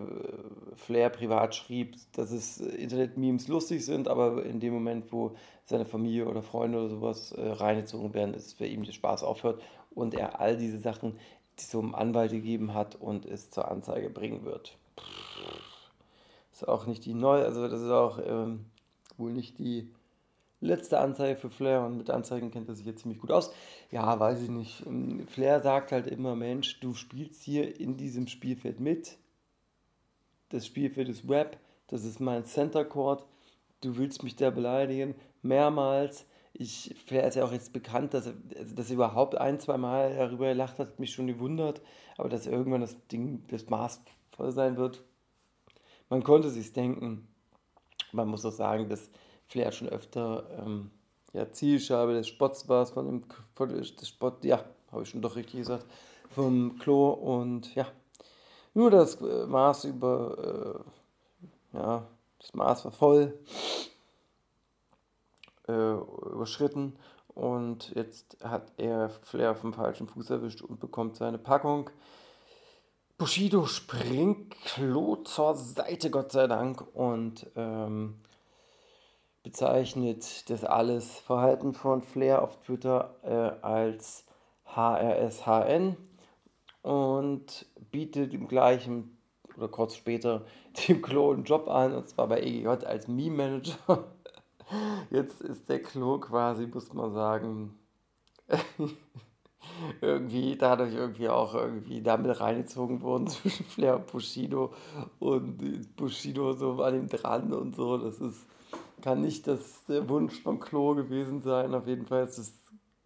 Flair 0.75 1.09
privat 1.09 1.53
schrieb, 1.53 1.95
dass 2.13 2.31
es 2.31 2.59
Internet-Memes 2.59 3.47
lustig 3.47 3.85
sind, 3.85 4.07
aber 4.07 4.43
in 4.45 4.59
dem 4.59 4.73
Moment, 4.73 5.11
wo 5.11 5.35
seine 5.65 5.85
Familie 5.85 6.27
oder 6.27 6.41
Freunde 6.41 6.79
oder 6.79 6.89
sowas 6.89 7.31
äh, 7.33 7.49
reingezogen 7.49 8.13
werden, 8.13 8.33
ist 8.33 8.57
für 8.57 8.65
ihn 8.65 8.83
der 8.83 8.93
Spaß 8.93 9.23
aufhört 9.23 9.61
und 9.91 10.15
er 10.15 10.39
all 10.39 10.57
diese 10.57 10.79
Sachen 10.79 11.17
zum 11.57 11.95
Anwalt 11.95 12.31
gegeben 12.31 12.73
hat 12.73 12.95
und 12.95 13.25
es 13.25 13.49
zur 13.49 13.69
Anzeige 13.69 14.09
bringen 14.09 14.43
wird. 14.43 14.77
Ist 16.51 16.67
auch 16.67 16.85
nicht 16.85 17.05
die 17.05 17.13
neue, 17.13 17.45
also 17.45 17.67
das 17.67 17.81
ist 17.81 17.89
auch 17.89 18.19
ähm, 18.23 18.65
wohl 19.17 19.31
nicht 19.31 19.57
die 19.59 19.89
letzte 20.63 20.99
Anzeige 20.99 21.35
für 21.35 21.49
Flair 21.49 21.81
und 21.81 21.97
mit 21.97 22.09
Anzeigen 22.09 22.51
kennt 22.51 22.69
er 22.69 22.75
sich 22.75 22.85
jetzt 22.85 23.01
ziemlich 23.01 23.19
gut 23.19 23.31
aus. 23.31 23.53
Ja, 23.91 24.19
weiß 24.19 24.41
ich 24.41 24.49
nicht. 24.49 24.85
Ähm, 24.85 25.27
Flair 25.27 25.61
sagt 25.61 25.91
halt 25.91 26.07
immer, 26.07 26.35
Mensch, 26.35 26.79
du 26.79 26.93
spielst 26.93 27.43
hier 27.43 27.79
in 27.79 27.97
diesem 27.97 28.27
Spielfeld 28.27 28.79
mit. 28.79 29.17
Das 30.49 30.65
Spielfeld 30.65 31.09
ist 31.09 31.27
Web, 31.27 31.57
das 31.87 32.05
ist 32.05 32.19
mein 32.19 32.45
Center 32.45 32.85
Court. 32.85 33.25
Du 33.81 33.97
willst 33.97 34.23
mich 34.23 34.35
da 34.35 34.49
beleidigen, 34.49 35.15
mehrmals. 35.41 36.25
Ich, 36.53 36.95
Flair 37.07 37.27
ist 37.27 37.35
ja 37.35 37.45
auch 37.45 37.51
jetzt 37.51 37.73
bekannt, 37.73 38.13
dass 38.13 38.27
also 38.27 38.75
dass 38.75 38.89
er 38.89 38.95
überhaupt 38.95 39.35
ein, 39.35 39.59
zwei 39.59 39.77
Mal 39.77 40.15
darüber 40.15 40.49
gelacht 40.49 40.77
hat, 40.79 40.87
hat 40.89 40.99
mich 40.99 41.11
schon 41.11 41.27
gewundert. 41.27 41.81
Aber 42.17 42.29
dass 42.29 42.45
irgendwann 42.45 42.81
das 42.81 42.95
Ding, 43.07 43.43
das 43.47 43.69
Maß 43.69 44.01
voll 44.35 44.51
sein 44.51 44.77
wird, 44.77 45.03
man 46.09 46.23
konnte 46.23 46.49
sich's 46.49 46.73
denken. 46.73 47.27
Man 48.11 48.27
muss 48.27 48.45
auch 48.45 48.51
sagen, 48.51 48.87
dass 48.87 49.09
Flair 49.47 49.71
schon 49.71 49.89
öfter 49.89 50.47
ähm, 50.63 50.91
ja, 51.33 51.51
Zielscheibe 51.51 52.13
des 52.13 52.27
Spots 52.27 52.69
war, 52.69 52.85
von 52.85 53.05
dem 53.05 53.21
von 53.55 53.69
des 53.69 54.07
Spot, 54.07 54.33
ja, 54.43 54.63
habe 54.91 55.03
ich 55.03 55.09
schon 55.09 55.21
doch 55.21 55.35
richtig 55.35 55.61
gesagt, 55.61 55.85
vom 56.29 56.77
Klo 56.77 57.09
und 57.09 57.73
ja, 57.75 57.87
nur 58.73 58.91
das 58.91 59.19
äh, 59.21 59.45
Maß 59.45 59.85
über, 59.85 60.83
äh, 61.73 61.77
ja, 61.77 62.07
das 62.39 62.53
Maß 62.53 62.85
war 62.85 62.91
voll 62.91 63.39
äh, 65.67 65.93
überschritten 65.93 66.97
und 67.29 67.93
jetzt 67.95 68.37
hat 68.43 68.71
er 68.77 69.09
Flair 69.09 69.55
vom 69.55 69.73
falschen 69.73 70.07
Fuß 70.07 70.29
erwischt 70.29 70.61
und 70.61 70.79
bekommt 70.79 71.15
seine 71.15 71.37
Packung. 71.37 71.89
Bushido 73.17 73.65
springt 73.65 74.55
Klo 74.65 75.17
zur 75.17 75.55
Seite, 75.55 76.09
Gott 76.09 76.31
sei 76.31 76.47
Dank, 76.47 76.83
und 76.93 77.47
ähm, 77.55 78.15
bezeichnet 79.43 80.49
das 80.49 80.63
alles 80.63 81.19
Verhalten 81.19 81.73
von 81.73 82.01
Flair 82.01 82.41
auf 82.41 82.59
Twitter 82.61 83.15
äh, 83.23 83.65
als 83.65 84.25
HRSHN 84.65 85.97
und 86.81 87.65
bietet 87.91 88.33
im 88.33 88.47
gleichen 88.47 89.17
oder 89.57 89.67
kurz 89.67 89.95
später 89.95 90.45
dem 90.87 91.01
Klo 91.01 91.31
einen 91.31 91.43
Job 91.43 91.67
an 91.67 91.93
und 91.93 92.07
zwar 92.09 92.27
bei 92.27 92.41
EGJ 92.41 92.85
als 92.85 93.07
Meme-Manager. 93.07 94.05
Jetzt 95.09 95.41
ist 95.41 95.69
der 95.69 95.81
Klo 95.81 96.19
quasi, 96.19 96.67
muss 96.67 96.93
man 96.93 97.13
sagen, 97.13 97.77
irgendwie 100.01 100.55
dadurch 100.57 100.93
irgendwie 100.93 101.29
auch 101.29 101.55
irgendwie 101.55 102.01
damit 102.01 102.39
reingezogen 102.39 103.01
worden 103.01 103.27
zwischen 103.29 103.65
Flair 103.65 103.95
und 103.97 104.07
Bushido 104.07 104.73
und 105.19 105.95
Bushido 105.95 106.53
so 106.53 106.81
an 106.83 106.95
ihm 106.95 107.07
dran 107.07 107.53
und 107.53 107.75
so. 107.75 107.97
Das 107.97 108.19
ist 108.19 108.45
kann 109.01 109.19
nicht 109.19 109.47
das 109.47 109.83
der 109.85 110.07
Wunsch 110.07 110.41
vom 110.41 110.61
Klo 110.61 110.95
gewesen 110.95 111.41
sein. 111.41 111.75
Auf 111.75 111.87
jeden 111.87 112.05
Fall 112.05 112.23
ist 112.23 112.37
das 112.37 112.53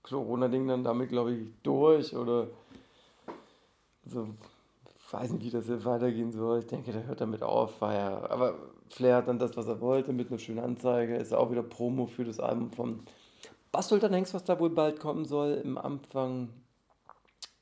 Corona-Ding 0.03 0.67
dann 0.67 0.83
damit, 0.83 1.09
glaube 1.09 1.33
ich, 1.33 1.47
durch 1.63 2.15
oder 2.15 2.47
also, 4.05 4.27
ich 4.95 5.13
weiß 5.13 5.31
nicht, 5.31 5.43
wie 5.43 5.50
das 5.50 5.67
jetzt 5.67 5.86
weitergehen 5.86 6.31
soll. 6.31 6.59
Ich 6.59 6.67
denke, 6.67 6.91
der 6.91 7.07
hört 7.07 7.19
damit 7.19 7.43
auf, 7.43 7.81
war 7.81 7.93
ja, 7.93 8.29
aber 8.29 8.55
Flair 8.89 9.17
hat 9.17 9.27
dann 9.27 9.39
das, 9.39 9.56
was 9.58 9.67
er 9.67 9.82
wollte, 9.82 10.13
mit 10.13 10.29
einer 10.29 10.39
schönen 10.39 10.60
Anzeige. 10.60 11.15
Ist 11.15 11.34
auch 11.34 11.51
wieder 11.51 11.63
Promo 11.63 12.06
für 12.06 12.24
das 12.24 12.39
Album 12.39 12.72
von 12.72 13.03
Bastelt 13.72 14.03
Hengst, 14.03 14.34
was 14.34 14.44
da 14.44 14.60
wohl 14.60 14.70
bald 14.70 15.00
kommen 15.00 15.25
soll, 15.25 15.62
im 15.63 15.77
Anfang 15.77 16.50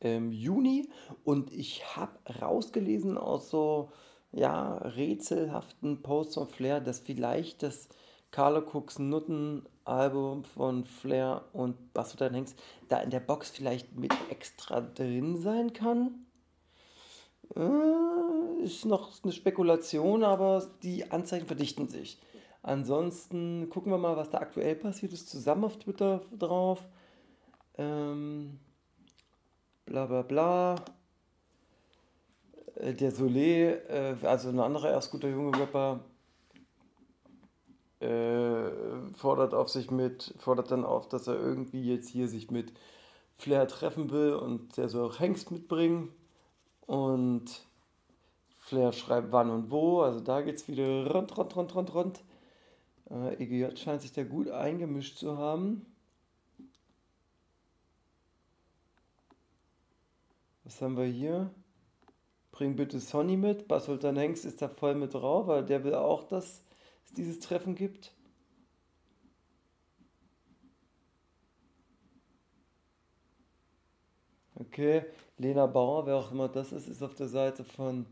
ähm, 0.02 0.32
Juni. 0.32 0.90
Und 1.24 1.52
ich 1.52 1.96
habe 1.96 2.18
rausgelesen 2.42 3.18
aus 3.18 3.50
so 3.50 3.92
ja, 4.32 4.76
rätselhaften 4.78 6.02
Posts 6.02 6.36
von 6.36 6.48
Flair, 6.48 6.80
dass 6.80 7.00
vielleicht 7.00 7.64
das 7.64 7.90
Carlo 8.32 8.62
Cooks 8.62 9.00
Nutten-Album 9.00 10.44
von 10.44 10.86
Flair 10.86 11.46
und 11.54 11.94
Bastard 11.94 12.34
Hengst 12.34 12.60
da 12.90 13.00
in 13.00 13.10
der 13.10 13.22
Box 13.22 13.50
vielleicht 13.50 13.96
mit 13.96 14.14
extra 14.30 14.82
drin 14.82 15.38
sein 15.38 15.74
kann. 15.74 16.25
Äh, 17.56 18.64
ist 18.64 18.86
noch 18.86 19.12
eine 19.24 19.32
Spekulation, 19.32 20.24
aber 20.24 20.68
die 20.84 21.12
Anzeigen 21.12 21.48
verdichten 21.48 21.88
sich. 21.88 22.20
Ansonsten 22.64 23.70
gucken 23.70 23.92
wir 23.92 24.00
mal, 24.00 24.18
was 24.18 24.32
da 24.32 24.40
aktuell 24.40 24.76
passiert 24.76 25.14
ist, 25.14 25.30
zusammen 25.30 25.66
auf 25.66 25.78
Twitter 25.78 26.22
drauf. 26.38 26.84
Ähm, 27.78 28.60
bla 29.86 30.06
bla 30.08 30.24
bla. 30.24 30.76
Äh, 32.76 32.94
der 32.94 33.12
Solé, 33.12 33.76
äh, 33.88 34.16
also 34.24 34.50
ein 34.50 34.60
anderer 34.60 34.90
erst 34.90 35.12
guter 35.12 35.30
junge 35.30 35.58
Rapper, 35.60 36.00
äh, 38.00 38.72
fordert 39.14 39.54
auf 39.54 39.70
sich 39.70 39.92
mit, 39.92 40.34
fordert 40.38 40.72
dann 40.72 40.86
auf, 40.86 41.08
dass 41.08 41.28
er 41.28 41.36
irgendwie 41.36 41.84
jetzt 41.84 42.10
hier 42.10 42.28
sich 42.28 42.52
mit 42.52 42.74
Flair 43.36 43.68
treffen 43.68 44.12
will 44.12 44.34
und 44.34 44.78
der 44.78 44.90
soll 44.90 45.10
auch 45.10 45.20
Hengst 45.20 45.52
mitbringen. 45.52 46.10
Und 46.88 47.66
Flair 48.58 48.94
schreibt 48.94 49.32
wann 49.32 49.50
und 49.50 49.72
wo, 49.72 50.02
also 50.02 50.20
da 50.20 50.42
geht 50.42 50.56
es 50.56 50.68
wieder 50.68 51.12
rund, 51.12 51.38
rund, 51.38 51.56
rund, 51.56 51.76
rund, 51.76 51.94
rund. 51.94 52.24
Äh, 53.10 53.36
EGJ 53.44 53.76
scheint 53.78 54.02
sich 54.02 54.12
da 54.12 54.24
gut 54.24 54.50
eingemischt 54.50 55.18
zu 55.18 55.38
haben. 55.38 55.86
Was 60.64 60.82
haben 60.82 60.98
wir 60.98 61.06
hier? 61.06 61.52
Bring 62.52 62.76
bitte 62.76 63.00
Sonny 63.00 63.38
mit. 63.38 63.68
Basultan 63.68 64.18
Hengst 64.18 64.46
ist 64.46 64.62
da 64.62 64.68
voll 64.68 64.96
mit 64.96 65.14
drauf, 65.14 65.48
weil 65.48 65.64
der 65.66 65.84
will 65.84 65.94
auch, 65.94 66.24
dass 66.24 66.64
es 67.06 67.14
dieses 67.14 67.40
Treffen 67.40 67.76
gibt. 67.76 68.14
Okay, 74.56 75.06
Lena 75.38 75.66
Bauer, 75.66 76.06
wer 76.06 76.16
auch 76.16 76.32
immer 76.32 76.48
das 76.48 76.72
ist, 76.72 76.88
ist 76.88 77.04
auf 77.04 77.14
der 77.14 77.28
Seite 77.28 77.64
von 77.64 78.06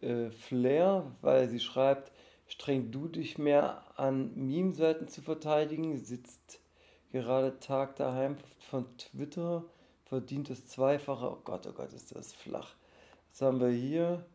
äh, 0.00 0.30
Flair, 0.30 1.10
weil 1.20 1.48
sie 1.48 1.60
schreibt, 1.60 2.12
streng 2.46 2.90
du 2.90 3.08
dich 3.08 3.38
mehr 3.38 3.82
an 3.96 4.34
Meme-Seiten 4.34 5.08
zu 5.08 5.22
verteidigen, 5.22 5.96
sitzt 5.98 6.60
gerade 7.12 7.60
Tag 7.60 7.96
daheim 7.96 8.36
von 8.70 8.84
Twitter, 8.96 9.64
verdient 10.04 10.50
das 10.50 10.66
Zweifache. 10.66 11.30
Oh 11.30 11.38
Gott, 11.44 11.66
oh 11.66 11.72
Gott, 11.72 11.92
ist 11.92 12.14
das 12.14 12.32
flach. 12.32 12.74
Was 13.30 13.42
haben 13.42 13.60
wir 13.60 13.68
hier? 13.68 14.26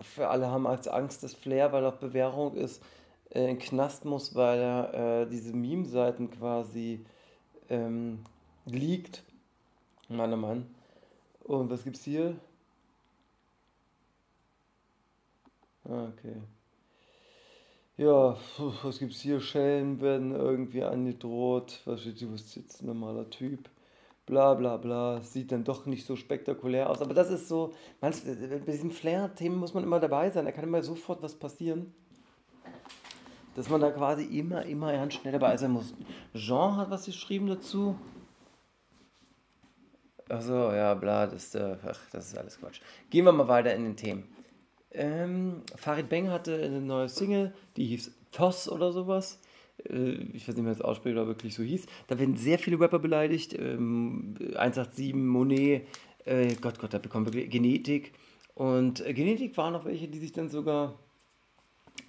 Für 0.00 0.28
alle 0.28 0.48
haben 0.48 0.66
als 0.66 0.88
Angst 0.88 1.22
das 1.22 1.34
Flair, 1.34 1.72
weil 1.72 1.84
auf 1.84 1.98
Bewährung 1.98 2.54
ist, 2.54 2.82
äh, 3.30 3.40
in 3.40 3.46
den 3.46 3.58
Knast 3.58 4.04
muss, 4.04 4.34
weil 4.34 4.58
er 4.60 4.94
äh, 5.22 5.28
diese 5.28 5.54
Meme-Seiten 5.54 6.30
quasi 6.30 7.04
ähm, 7.68 8.24
liegt. 8.74 9.22
Meiner 10.08 10.36
Mann. 10.36 10.66
Und 11.44 11.70
was 11.70 11.84
gibt's 11.84 12.04
hier? 12.04 12.36
Ah, 15.84 16.08
okay. 16.12 16.36
Ja, 17.96 18.36
was 18.82 18.98
gibt's 18.98 19.20
hier? 19.20 19.40
Schellen 19.40 20.00
werden 20.00 20.32
irgendwie 20.32 20.84
angedroht. 20.84 21.80
Was 21.84 22.02
steht 22.02 22.18
hier? 22.18 22.32
Was 22.32 22.54
jetzt 22.54 22.82
ein 22.82 22.86
normaler 22.86 23.28
Typ? 23.28 23.68
Bla 24.24 24.54
bla 24.54 24.76
bla. 24.76 25.20
Sieht 25.22 25.50
dann 25.50 25.64
doch 25.64 25.86
nicht 25.86 26.06
so 26.06 26.14
spektakulär 26.14 26.90
aus. 26.90 27.00
Aber 27.00 27.14
das 27.14 27.30
ist 27.30 27.48
so, 27.48 27.72
manch, 28.00 28.22
bei 28.24 28.72
diesen 28.72 28.90
Flair-Themen 28.90 29.56
muss 29.56 29.74
man 29.74 29.82
immer 29.82 29.98
dabei 30.00 30.30
sein. 30.30 30.44
Da 30.44 30.52
kann 30.52 30.64
immer 30.64 30.82
sofort 30.82 31.22
was 31.22 31.34
passieren. 31.34 31.92
Dass 33.56 33.68
man 33.68 33.80
da 33.80 33.90
quasi 33.90 34.24
immer, 34.24 34.64
immer 34.64 34.92
ganz 34.92 35.14
schnell 35.14 35.32
dabei 35.32 35.56
sein 35.56 35.72
muss. 35.72 35.92
Jean 36.34 36.76
hat 36.76 36.90
was 36.90 37.06
geschrieben 37.06 37.48
dazu. 37.48 37.96
Achso, 40.28 40.72
ja, 40.72 40.94
bla, 40.94 41.26
das, 41.26 41.46
ist, 41.46 41.54
äh, 41.54 41.76
ach, 41.86 41.98
das 42.12 42.28
ist 42.28 42.38
alles 42.38 42.58
Quatsch. 42.58 42.80
Gehen 43.10 43.24
wir 43.24 43.32
mal 43.32 43.48
weiter 43.48 43.74
in 43.74 43.84
den 43.84 43.96
Themen. 43.96 44.24
Ähm, 44.90 45.62
Farid 45.76 46.08
Bang 46.08 46.30
hatte 46.30 46.62
eine 46.62 46.80
neue 46.80 47.08
Single, 47.08 47.52
die 47.76 47.86
hieß 47.86 48.12
Toss 48.32 48.68
oder 48.68 48.92
sowas. 48.92 49.40
Äh, 49.88 50.12
ich 50.32 50.48
weiß 50.48 50.54
nicht 50.54 50.64
mehr, 50.64 50.72
das 50.72 50.82
ausspricht 50.82 51.16
oder 51.16 51.26
wirklich 51.26 51.54
so 51.54 51.62
hieß. 51.62 51.86
Da 52.08 52.18
werden 52.18 52.36
sehr 52.36 52.58
viele 52.58 52.80
Rapper 52.80 52.98
beleidigt. 52.98 53.54
Ähm, 53.54 54.34
187, 54.56 55.14
Monet, 55.14 55.86
äh, 56.24 56.54
Gott, 56.60 56.78
Gott, 56.78 56.94
da 56.94 56.98
bekommen 56.98 57.32
wir 57.32 57.46
Genetik. 57.48 58.12
Und 58.54 59.04
äh, 59.06 59.14
Genetik 59.14 59.56
waren 59.56 59.72
noch 59.72 59.84
welche, 59.84 60.08
die 60.08 60.18
sich 60.18 60.32
dann 60.32 60.48
sogar 60.48 60.98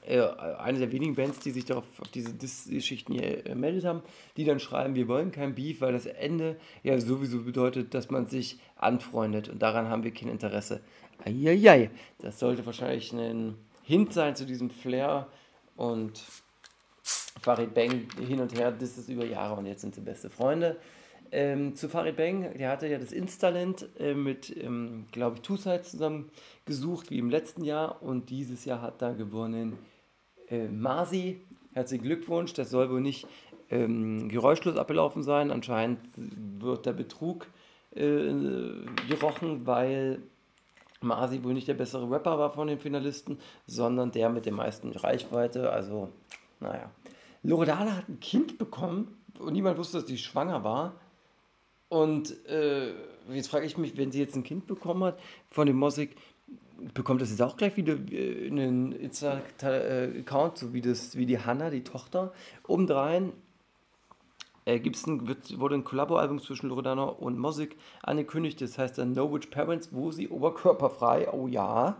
eine 0.07 0.79
der 0.79 0.91
wenigen 0.91 1.15
Bands, 1.15 1.39
die 1.39 1.51
sich 1.51 1.65
darauf 1.65 1.85
auf 1.99 2.07
diese 2.09 2.33
Diss-Geschichten 2.33 3.13
hier 3.13 3.45
äh, 3.45 3.55
meldet 3.55 3.85
haben, 3.85 4.01
die 4.37 4.45
dann 4.45 4.59
schreiben, 4.59 4.95
wir 4.95 5.07
wollen 5.07 5.31
kein 5.31 5.55
Beef, 5.55 5.81
weil 5.81 5.93
das 5.93 6.05
Ende 6.05 6.57
ja 6.83 6.99
sowieso 6.99 7.43
bedeutet, 7.43 7.93
dass 7.93 8.09
man 8.09 8.27
sich 8.27 8.59
anfreundet 8.75 9.49
und 9.49 9.61
daran 9.61 9.89
haben 9.89 10.03
wir 10.03 10.13
kein 10.13 10.29
Interesse. 10.29 10.81
Eieiei, 11.25 11.91
das 12.19 12.39
sollte 12.39 12.65
wahrscheinlich 12.65 13.11
ein 13.13 13.55
Hint 13.83 14.13
sein 14.13 14.35
zu 14.35 14.45
diesem 14.45 14.69
Flair 14.69 15.27
und 15.75 16.23
Farid 17.41 17.73
Bang 17.73 18.07
hin 18.25 18.39
und 18.39 18.57
her, 18.57 18.71
das 18.71 18.97
ist 18.97 19.09
über 19.09 19.25
Jahre 19.25 19.55
und 19.55 19.65
jetzt 19.65 19.81
sind 19.81 19.95
sie 19.95 20.01
beste 20.01 20.29
Freunde. 20.29 20.77
Ähm, 21.31 21.75
zu 21.75 21.89
Farid 21.89 22.17
Bang, 22.17 22.57
der 22.57 22.69
hatte 22.69 22.87
ja 22.87 22.97
das 22.97 23.11
Instalent 23.11 23.87
äh, 23.99 24.13
mit, 24.13 24.55
ähm, 24.57 25.05
glaube 25.11 25.37
ich, 25.37 25.41
Two 25.41 25.57
Sides 25.57 25.91
zusammen 25.91 26.31
gesucht, 26.65 27.11
wie 27.11 27.19
im 27.19 27.29
letzten 27.29 27.63
Jahr. 27.63 28.01
Und 28.01 28.29
dieses 28.29 28.65
Jahr 28.65 28.81
hat 28.81 29.01
da 29.01 29.13
gewonnen 29.13 29.77
äh, 30.49 30.67
Masi. 30.67 31.41
Herzlichen 31.73 32.03
Glückwunsch. 32.03 32.53
Das 32.53 32.71
soll 32.71 32.89
wohl 32.89 33.01
nicht 33.01 33.27
ähm, 33.69 34.29
geräuschlos 34.29 34.77
abgelaufen 34.77 35.23
sein. 35.23 35.51
Anscheinend 35.51 35.99
wird 36.15 36.85
der 36.85 36.93
Betrug 36.93 37.47
äh, 37.91 38.33
gerochen, 39.07 39.67
weil 39.67 40.21
Masi 41.01 41.43
wohl 41.43 41.53
nicht 41.53 41.67
der 41.67 41.75
bessere 41.75 42.09
Rapper 42.09 42.37
war 42.39 42.51
von 42.51 42.67
den 42.67 42.79
Finalisten, 42.79 43.39
sondern 43.67 44.11
der 44.11 44.29
mit 44.29 44.45
der 44.45 44.53
meisten 44.53 44.91
Reichweite. 44.91 45.71
Also, 45.71 46.09
naja. 46.59 46.89
Loredana 47.43 47.97
hat 47.97 48.09
ein 48.09 48.19
Kind 48.19 48.57
bekommen 48.57 49.15
und 49.39 49.53
niemand 49.53 49.77
wusste, 49.77 49.99
dass 49.99 50.07
sie 50.07 50.17
schwanger 50.17 50.63
war. 50.63 50.95
Und 51.89 52.45
äh, 52.47 52.93
jetzt 53.33 53.49
frage 53.49 53.65
ich 53.65 53.77
mich, 53.77 53.97
wenn 53.97 54.11
sie 54.11 54.19
jetzt 54.19 54.35
ein 54.35 54.43
Kind 54.43 54.67
bekommen 54.67 55.03
hat 55.03 55.19
von 55.49 55.65
dem 55.65 55.75
Mosik, 55.75 56.15
bekommt 56.93 57.21
das 57.21 57.31
jetzt 57.31 57.41
auch 57.41 57.57
gleich 57.57 57.75
wieder 57.77 57.95
äh, 58.11 58.47
einen 58.47 58.91
Insta-Account, 58.91 60.57
so 60.57 60.73
wie, 60.73 60.81
das, 60.81 61.17
wie 61.17 61.25
die 61.25 61.39
Hanna, 61.39 61.71
die 61.71 61.83
Tochter. 61.83 62.31
Obendrein 62.67 63.33
äh, 64.65 64.79
gibt's 64.79 65.07
ein, 65.07 65.27
wird, 65.27 65.59
wurde 65.59 65.75
ein 65.75 65.83
Kollabo-Album 65.83 66.39
zwischen 66.39 66.69
Loredana 66.69 67.03
und 67.03 67.39
Mosik 67.39 67.75
angekündigt, 68.03 68.61
das 68.61 68.77
heißt 68.77 68.99
dann 68.99 69.13
No 69.13 69.33
Witch 69.33 69.47
Parents, 69.47 69.89
wo 69.91 70.11
sie 70.11 70.29
oberkörperfrei, 70.29 71.31
oh 71.33 71.47
ja, 71.47 71.97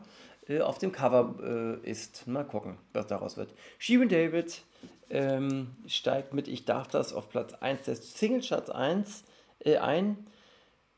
äh, 0.48 0.62
auf 0.62 0.77
dem 0.77 0.91
Cover 0.91 1.79
äh, 1.83 1.90
ist. 1.90 2.27
Mal 2.27 2.44
gucken, 2.44 2.77
was 2.94 3.07
daraus 3.07 3.37
wird. 3.37 3.55
Shirin 3.79 4.09
David 4.09 4.61
ähm, 5.09 5.72
steigt 5.87 6.35
mit 6.35 6.48
Ich 6.48 6.66
darf 6.66 6.87
das 6.87 7.11
auf 7.11 7.29
Platz 7.29 7.53
1 7.55 7.85
des 7.85 8.20
Singlecharts 8.20 8.70
1 8.70 9.22
äh, 9.22 9.24
ein. 9.65 10.27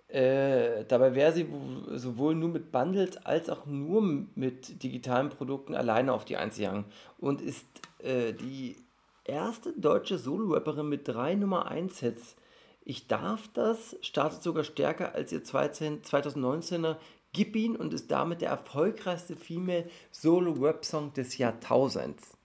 Äh, 0.07 0.83
dabei 0.85 1.15
wäre 1.15 1.31
sie 1.31 1.47
sowohl 1.95 2.35
nur 2.35 2.49
mit 2.49 2.71
Bundles 2.71 3.17
als 3.17 3.49
auch 3.49 3.65
nur 3.65 4.01
mit 4.35 4.83
digitalen 4.83 5.29
Produkten 5.29 5.73
alleine 5.73 6.11
auf 6.11 6.25
die 6.25 6.35
1 6.35 6.57
gegangen 6.57 6.85
und 7.17 7.39
ist 7.41 7.65
äh, 7.99 8.33
die 8.33 8.75
erste 9.23 9.71
deutsche 9.71 10.17
Solo-Rapperin 10.17 10.89
mit 10.89 11.07
drei 11.07 11.35
Nummer 11.35 11.71
1 11.71 11.99
Hits. 11.99 12.35
Ich 12.83 13.07
darf 13.07 13.47
das, 13.53 13.95
startet 14.01 14.43
sogar 14.43 14.65
stärker 14.65 15.15
als 15.15 15.31
ihr 15.31 15.43
2019er 15.43 16.97
Gib 17.33 17.55
ihn 17.55 17.77
und 17.77 17.93
ist 17.93 18.11
damit 18.11 18.41
der 18.41 18.49
erfolgreichste 18.49 19.37
Female 19.37 19.89
Solo-Rap-Song 20.11 21.13
des 21.13 21.37
Jahrtausends. 21.37 22.37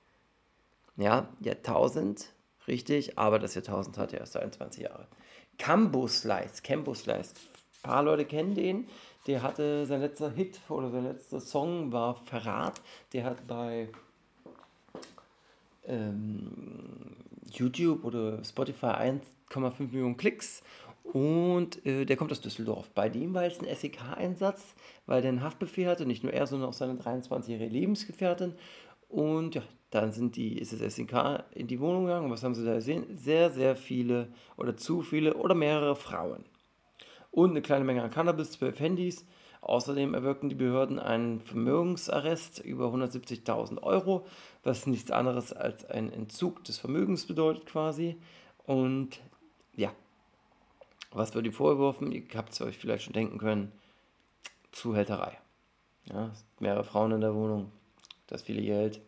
Ja, 0.96 1.29
Jahrtausend, 1.40 2.33
richtig, 2.68 3.18
aber 3.18 3.38
das 3.38 3.55
Jahrtausend 3.55 3.98
hat 3.98 4.12
ja 4.12 4.18
erst 4.18 4.37
21 4.37 4.85
Jahre. 4.85 5.07
Cambo 5.59 6.07
Slice. 6.07 6.62
Ein 6.64 7.83
paar 7.83 8.02
Leute 8.02 8.24
kennen 8.24 8.55
den. 8.55 8.87
Der 9.26 9.42
hatte 9.42 9.87
sein 9.87 10.00
letzter 10.00 10.31
Hit 10.31 10.61
oder 10.68 10.90
sein 10.90 11.05
letzter 11.05 11.40
Song 11.40 11.92
war 11.92 12.14
Verrat. 12.26 12.81
Der 13.12 13.24
hat 13.24 13.46
bei 13.46 13.88
ähm, 15.85 17.16
YouTube 17.50 18.05
oder 18.05 18.44
Spotify 18.44 19.18
1,5 19.50 19.72
Millionen 19.79 20.16
Klicks 20.16 20.62
und 21.12 21.85
äh, 21.87 22.05
der 22.05 22.16
kommt 22.16 22.33
aus 22.33 22.40
Düsseldorf. 22.40 22.90
Bei 22.90 23.09
dem 23.09 23.33
war 23.35 23.44
jetzt 23.44 23.62
ein 23.62 23.74
SEK-Einsatz, 23.74 24.74
weil 25.07 25.22
der 25.22 25.31
einen 25.31 25.42
Haftbefehl 25.42 25.87
hatte, 25.87 26.05
nicht 26.05 26.24
nur 26.24 26.33
er, 26.33 26.46
sondern 26.46 26.68
auch 26.68 26.74
seine 26.74 26.94
23-jährige 26.94 27.72
Lebensgefährtin. 27.72 28.55
Und 29.09 29.55
ja, 29.55 29.62
dann 29.90 30.12
sind 30.12 30.37
die, 30.37 30.59
ist 30.59 30.72
das 30.72 30.94
SEK 30.94 31.44
in 31.53 31.68
die 31.68 31.81
Wohnung 31.81 32.07
gegangen. 32.07 32.31
Was 32.31 32.42
haben 32.42 32.55
sie 32.55 32.64
da 32.64 32.75
gesehen? 32.75 33.16
Sehr, 33.16 33.51
sehr 33.51 33.77
viele 33.77 34.29
oder 34.57 34.77
zu 34.77 35.03
viele 35.03 35.35
oder 35.35 35.55
mehrere 35.55 35.96
Frauen. 35.96 36.44
Und 37.31 37.51
eine 37.51 37.62
kleine 37.62 37.85
Menge 37.85 38.03
an 38.03 38.11
Cannabis, 38.11 38.53
12 38.53 38.81
Handys. 38.81 39.27
Außerdem 39.61 40.14
erwirkten 40.14 40.49
die 40.49 40.55
Behörden 40.55 40.99
einen 40.99 41.40
Vermögensarrest 41.40 42.61
über 42.61 42.87
170.000 42.87 43.83
Euro, 43.83 44.27
was 44.62 44.87
nichts 44.87 45.11
anderes 45.11 45.53
als 45.53 45.85
ein 45.87 46.12
Entzug 46.12 46.62
des 46.64 46.79
Vermögens 46.79 47.27
bedeutet 47.27 47.66
quasi. 47.66 48.16
Und 48.64 49.20
ja, 49.75 49.92
was 51.11 51.35
wird 51.35 51.46
ihm 51.46 51.53
vorgeworfen? 51.53 52.12
Ihr 52.12 52.22
habt 52.35 52.53
es 52.53 52.61
euch 52.61 52.77
vielleicht 52.79 53.05
schon 53.05 53.12
denken 53.12 53.38
können. 53.38 53.72
Zuhälterei. 54.70 55.38
Ja, 56.05 56.31
mehrere 56.61 56.85
Frauen 56.85 57.12
in 57.12 57.20
der 57.20 57.35
Wohnung, 57.35 57.72
das 58.27 58.42
viele 58.42 58.62
Geld. 58.62 59.01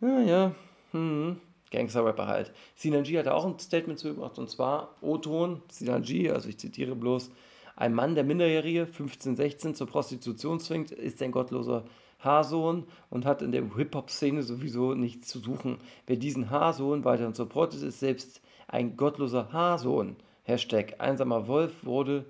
Ja, 0.00 0.20
ja, 0.20 0.54
hm, 0.92 1.40
Gangster-Rapper 1.70 2.26
halt. 2.26 2.52
Sinanji 2.76 3.14
hat 3.14 3.26
auch 3.26 3.44
ein 3.44 3.58
Statement 3.58 3.98
zugebracht 3.98 4.38
und 4.38 4.48
zwar 4.48 4.94
O-Ton, 5.00 5.62
Sinanji, 5.68 6.30
also 6.30 6.48
ich 6.48 6.58
zitiere 6.58 6.94
bloß, 6.94 7.30
ein 7.74 7.94
Mann, 7.94 8.14
der 8.14 8.24
Minderjährige, 8.24 8.86
15, 8.86 9.36
16, 9.36 9.74
zur 9.74 9.86
Prostitution 9.86 10.60
zwingt, 10.60 10.90
ist 10.92 11.22
ein 11.22 11.32
gottloser 11.32 11.84
Haarsohn 12.20 12.86
und 13.10 13.24
hat 13.24 13.42
in 13.42 13.52
der 13.52 13.74
Hip-Hop-Szene 13.76 14.42
sowieso 14.42 14.94
nichts 14.94 15.28
zu 15.28 15.38
suchen. 15.38 15.78
Wer 16.06 16.16
diesen 16.16 16.50
Haarsohn 16.50 17.04
weiterhin 17.04 17.34
supportet, 17.34 17.82
ist 17.82 18.00
selbst 18.00 18.40
ein 18.66 18.96
gottloser 18.96 19.52
Haarsohn. 19.52 20.16
Hashtag 20.42 21.00
einsamer 21.00 21.46
Wolf 21.46 21.84
wurde 21.84 22.24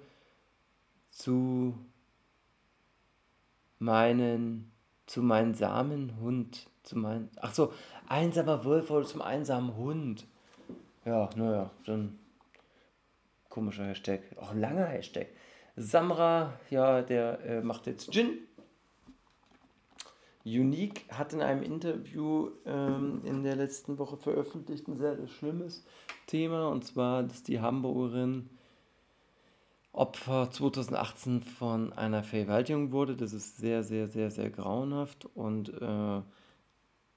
zu 1.10 1.74
meinen, 3.78 4.70
zu 5.06 5.22
meinem 5.22 5.54
Samenhund, 5.54 6.68
zu 6.88 6.98
meinen, 6.98 7.30
ach 7.36 7.54
so, 7.54 7.72
einsamer 8.08 8.64
Wolf 8.64 8.90
wurde 8.90 9.06
zum 9.06 9.22
einsamen 9.22 9.76
Hund. 9.76 10.26
Ja, 11.04 11.28
naja, 11.36 11.70
dann 11.86 12.18
komischer 13.48 13.84
Hashtag, 13.84 14.20
auch 14.40 14.50
ein 14.50 14.60
langer 14.60 14.86
Hashtag. 14.86 15.28
Samra, 15.76 16.54
ja, 16.70 17.02
der 17.02 17.40
äh, 17.44 17.60
macht 17.60 17.86
jetzt 17.86 18.10
Gin. 18.12 18.38
Unique 20.44 21.04
hat 21.10 21.34
in 21.34 21.42
einem 21.42 21.62
Interview 21.62 22.50
ähm, 22.64 23.20
in 23.24 23.42
der 23.42 23.54
letzten 23.54 23.98
Woche 23.98 24.16
veröffentlicht 24.16 24.88
ein 24.88 24.96
sehr, 24.96 25.16
sehr 25.16 25.28
schlimmes 25.28 25.84
Thema 26.26 26.68
und 26.68 26.84
zwar, 26.84 27.22
dass 27.22 27.42
die 27.42 27.60
Hamburgerin 27.60 28.48
Opfer 29.92 30.50
2018 30.50 31.42
von 31.42 31.92
einer 31.92 32.22
Vergewaltigung 32.22 32.92
wurde. 32.92 33.16
Das 33.16 33.32
ist 33.32 33.58
sehr, 33.58 33.82
sehr, 33.82 34.08
sehr, 34.08 34.30
sehr 34.30 34.48
grauenhaft 34.48 35.26
und 35.34 35.70
äh, 35.82 36.22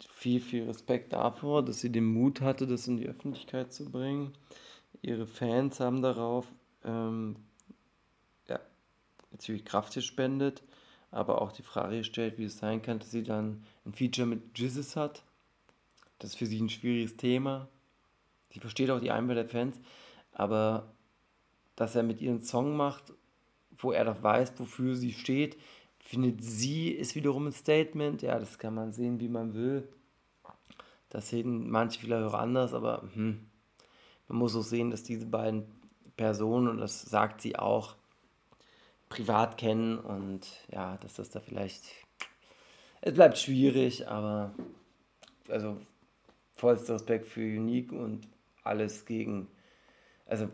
viel, 0.10 0.40
viel 0.40 0.64
Respekt 0.66 1.14
davor, 1.14 1.64
dass 1.64 1.80
sie 1.80 1.92
den 1.92 2.06
Mut 2.06 2.42
hatte, 2.42 2.68
das 2.68 2.88
in 2.88 2.98
die 2.98 3.08
Öffentlichkeit 3.08 3.74
zu 3.74 3.86
bringen. 3.86 4.34
Ihre 5.02 5.28
Fans 5.28 5.80
haben 5.80 6.02
darauf 6.02 6.48
ähm, 6.84 7.36
ja, 8.48 8.60
natürlich 9.32 9.66
Kraft 9.66 9.94
gespendet, 9.94 10.64
aber 11.12 11.42
auch 11.42 11.52
die 11.52 11.64
Frage 11.64 11.98
gestellt, 11.98 12.38
wie 12.38 12.46
es 12.46 12.58
sein 12.58 12.82
kann, 12.82 13.00
dass 13.00 13.12
sie 13.12 13.24
dann 13.24 13.64
ein 13.86 13.94
Feature 13.94 14.28
mit 14.28 14.58
Jizzes 14.58 14.96
hat. 14.96 15.24
Das 16.20 16.32
ist 16.32 16.38
für 16.38 16.46
sie 16.46 16.62
ein 16.62 16.70
schwieriges 16.70 17.18
Thema. 17.18 17.68
Sie 18.54 18.60
versteht 18.60 18.92
auch 18.92 19.00
die 19.00 19.12
Einwände 19.12 19.44
der 19.44 19.50
Fans, 19.50 19.80
aber 20.34 20.94
dass 21.76 21.96
er 21.96 22.04
mit 22.04 22.22
ihren 22.22 22.42
Song 22.42 22.76
macht, 22.76 23.14
wo 23.78 23.92
er 23.92 24.06
doch 24.06 24.22
weiß, 24.22 24.54
wofür 24.58 24.96
sie 24.96 25.14
steht, 25.14 25.58
findet 26.04 26.44
sie, 26.44 26.90
ist 26.90 27.16
wiederum 27.16 27.48
ein 27.48 27.54
Statement. 27.54 28.22
Ja, 28.22 28.40
das 28.40 28.60
kann 28.60 28.76
man 28.76 28.92
sehen, 28.92 29.20
wie 29.20 29.30
man 29.30 29.54
will. 29.54 29.88
Das 31.10 31.30
sehen 31.30 31.70
manche 31.70 32.00
vielleicht 32.00 32.26
auch 32.26 32.34
anders, 32.34 32.74
aber 32.74 33.04
hm, 33.14 33.46
man 34.28 34.38
muss 34.38 34.56
auch 34.56 34.64
sehen, 34.64 34.92
dass 34.92 35.04
diese 35.04 35.26
beiden 35.26 35.66
Personen, 36.16 36.68
und 36.68 36.78
das 36.78 37.02
sagt 37.02 37.42
sie 37.42 37.58
auch, 37.58 37.96
privat 39.10 39.58
kennen 39.58 40.00
und 40.00 40.48
ja, 40.72 40.98
dass 40.98 41.16
das 41.16 41.30
da 41.30 41.42
vielleicht. 41.42 41.84
Es 43.02 43.14
bleibt 43.14 43.38
schwierig, 43.38 44.08
aber 44.08 44.54
also 45.50 45.78
vollster 46.56 46.94
Respekt 46.94 47.28
für 47.28 47.42
Unique 47.42 47.92
und 47.92 48.28
alles 48.64 49.06
gegen. 49.06 49.48
Also, 50.26 50.50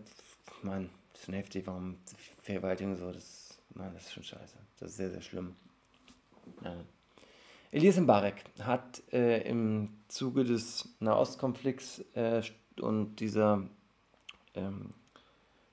man, 0.63 0.89
das 1.13 1.23
ist 1.23 1.31
heftig, 1.31 1.67
warum 1.67 1.97
Verwaltung 2.41 2.95
so, 2.95 3.11
das, 3.11 3.46
man, 3.73 3.93
das 3.93 4.03
ist 4.03 4.13
schon 4.13 4.23
scheiße. 4.23 4.57
Das 4.79 4.91
ist 4.91 4.97
sehr, 4.97 5.09
sehr 5.09 5.21
schlimm. 5.21 5.55
Ja. 6.63 6.75
Elias 7.71 7.97
Mbarek 7.97 8.45
hat 8.61 9.03
äh, 9.11 9.47
im 9.47 9.89
Zuge 10.07 10.45
des 10.45 10.95
Nahostkonflikts 10.99 11.99
äh, 12.13 12.41
und 12.79 13.17
dieser 13.17 13.67
ähm, 14.55 14.93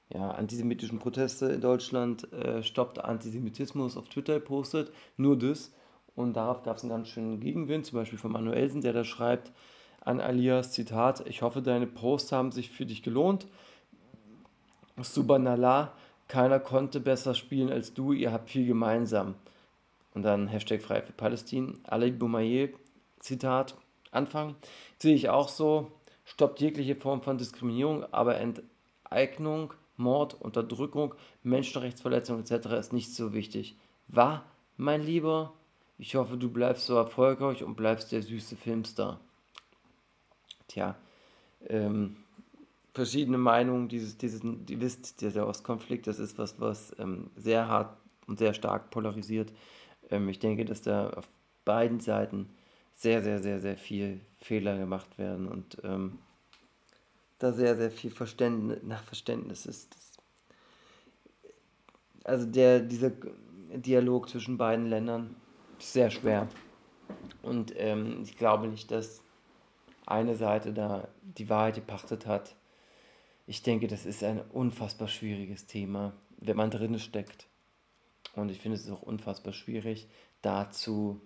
ja, 0.09 0.31
antisemitischen 0.33 0.99
Proteste 0.99 1.47
in 1.47 1.61
Deutschland 1.61 2.33
äh, 2.33 2.63
stoppt 2.63 2.99
Antisemitismus 2.99 3.97
auf 3.97 4.09
Twitter 4.09 4.35
gepostet. 4.35 4.93
Nur 5.17 5.39
das. 5.39 5.73
Und 6.15 6.35
darauf 6.35 6.63
gab 6.63 6.77
es 6.77 6.83
einen 6.83 6.91
ganz 6.91 7.09
schönen 7.09 7.41
Gegenwind, 7.41 7.87
zum 7.87 7.99
Beispiel 7.99 8.19
von 8.19 8.33
Manuelsen, 8.33 8.81
der 8.81 8.93
da 8.93 9.05
schreibt 9.05 9.53
an 10.01 10.21
Alias, 10.21 10.73
Zitat, 10.73 11.27
ich 11.27 11.43
hoffe, 11.43 11.63
deine 11.63 11.87
Posts 11.87 12.33
haben 12.33 12.53
sich 12.53 12.71
für 12.71 12.87
dich 12.87 13.03
gelohnt. 13.03 13.47
Subhanallah, 15.01 15.93
keiner 16.29 16.61
konnte 16.61 17.01
besser 17.01 17.35
spielen 17.35 17.71
als 17.71 17.95
du, 17.95 18.13
ihr 18.13 18.33
habt 18.33 18.51
viel 18.51 18.67
gemeinsam. 18.67 19.35
Und 20.15 20.23
dann 20.23 20.49
Hashtag 20.49 20.83
frei 20.83 21.03
für 21.03 21.13
Palästin. 21.13 21.81
Ali 21.85 22.13
Boumaier, 22.13 22.69
Zitat, 23.19 23.77
Anfang. 24.11 24.55
Sehe 24.99 25.15
ich 25.15 25.29
auch 25.29 25.49
so, 25.49 25.91
stoppt 26.25 26.61
jegliche 26.61 26.97
Form 26.97 27.23
von 27.23 27.37
Diskriminierung, 27.37 28.05
aber 28.13 28.39
Enteignung, 28.39 29.75
Mord, 29.97 30.35
Unterdrückung, 30.41 31.15
Menschenrechtsverletzung 31.43 32.41
etc. 32.41 32.67
ist 32.79 32.93
nicht 32.93 33.15
so 33.15 33.33
wichtig. 33.33 33.77
War, 34.09 34.45
mein 34.77 35.03
Lieber, 35.03 35.53
ich 35.99 36.17
hoffe, 36.17 36.37
du 36.37 36.51
bleibst 36.51 36.87
so 36.87 36.97
erfolgreich 36.97 37.63
und 37.63 37.77
bleibst 37.77 38.13
der 38.13 38.23
süße 38.23 38.57
Filmstar. 38.57 39.21
Tja, 40.69 40.97
ähm, 41.69 42.24
verschiedene 42.95 43.39
Meinungen, 43.39 43.89
dieses, 43.89 44.17
dieses, 44.17 44.43
ihr 44.43 44.81
wisst, 44.81 45.21
dieser 45.21 45.47
Ostkonflikt, 45.47 46.07
das 46.07 46.19
ist 46.19 46.39
was, 46.39 46.61
was 46.61 46.95
ähm, 46.99 47.31
sehr 47.37 47.69
hart 47.69 47.97
und 48.27 48.39
sehr 48.39 48.55
stark 48.55 48.91
polarisiert. 48.91 49.53
Ähm, 50.11 50.29
ich 50.29 50.39
denke, 50.39 50.65
dass 50.65 50.81
da 50.81 51.11
auf 51.11 51.29
beiden 51.65 52.01
Seiten 52.01 52.49
sehr, 52.95 53.23
sehr, 53.23 53.41
sehr, 53.41 53.61
sehr 53.61 53.77
viel 53.77 54.21
Fehler 54.39 54.79
gemacht 54.79 55.19
werden 55.19 55.49
und 55.49 55.79
ähm, 55.83 56.19
da 57.41 57.53
sehr, 57.53 57.77
sehr 57.77 57.91
viel 57.91 58.13
Verständnis, 58.13 58.79
nach 58.85 59.03
Verständnis 59.03 59.67
ist. 59.67 59.95
Das, 59.95 60.13
also 62.25 62.47
der, 62.47 62.81
dieser 62.81 63.11
Dialog 63.75 64.29
zwischen 64.29 64.57
beiden 64.57 64.87
Ländern 64.87 65.35
ist 65.79 65.93
sehr 65.93 66.11
schwer. 66.11 66.49
Und 67.43 67.75
ähm, 67.77 68.23
ich 68.23 68.39
glaube 68.39 68.69
nicht, 68.69 68.91
dass 68.91 69.23
eine 70.07 70.37
Seite 70.37 70.73
da 70.73 71.09
die 71.23 71.49
Wahrheit 71.49 71.75
gepachtet 71.75 72.27
hat. 72.27 72.55
Ich 73.47 73.63
denke, 73.63 73.89
das 73.89 74.07
ist 74.07 74.25
ein 74.25 74.41
unfassbar 74.41 75.09
schwieriges 75.09 75.67
Thema, 75.67 76.15
wenn 76.39 76.57
man 76.57 76.71
drin 76.71 76.99
steckt. 76.99 77.47
Und 78.35 78.51
ich 78.51 78.59
finde 78.59 78.79
es 78.79 78.91
auch 78.91 79.03
unfassbar 79.03 79.53
schwierig, 79.53 80.09
dazu 80.43 81.21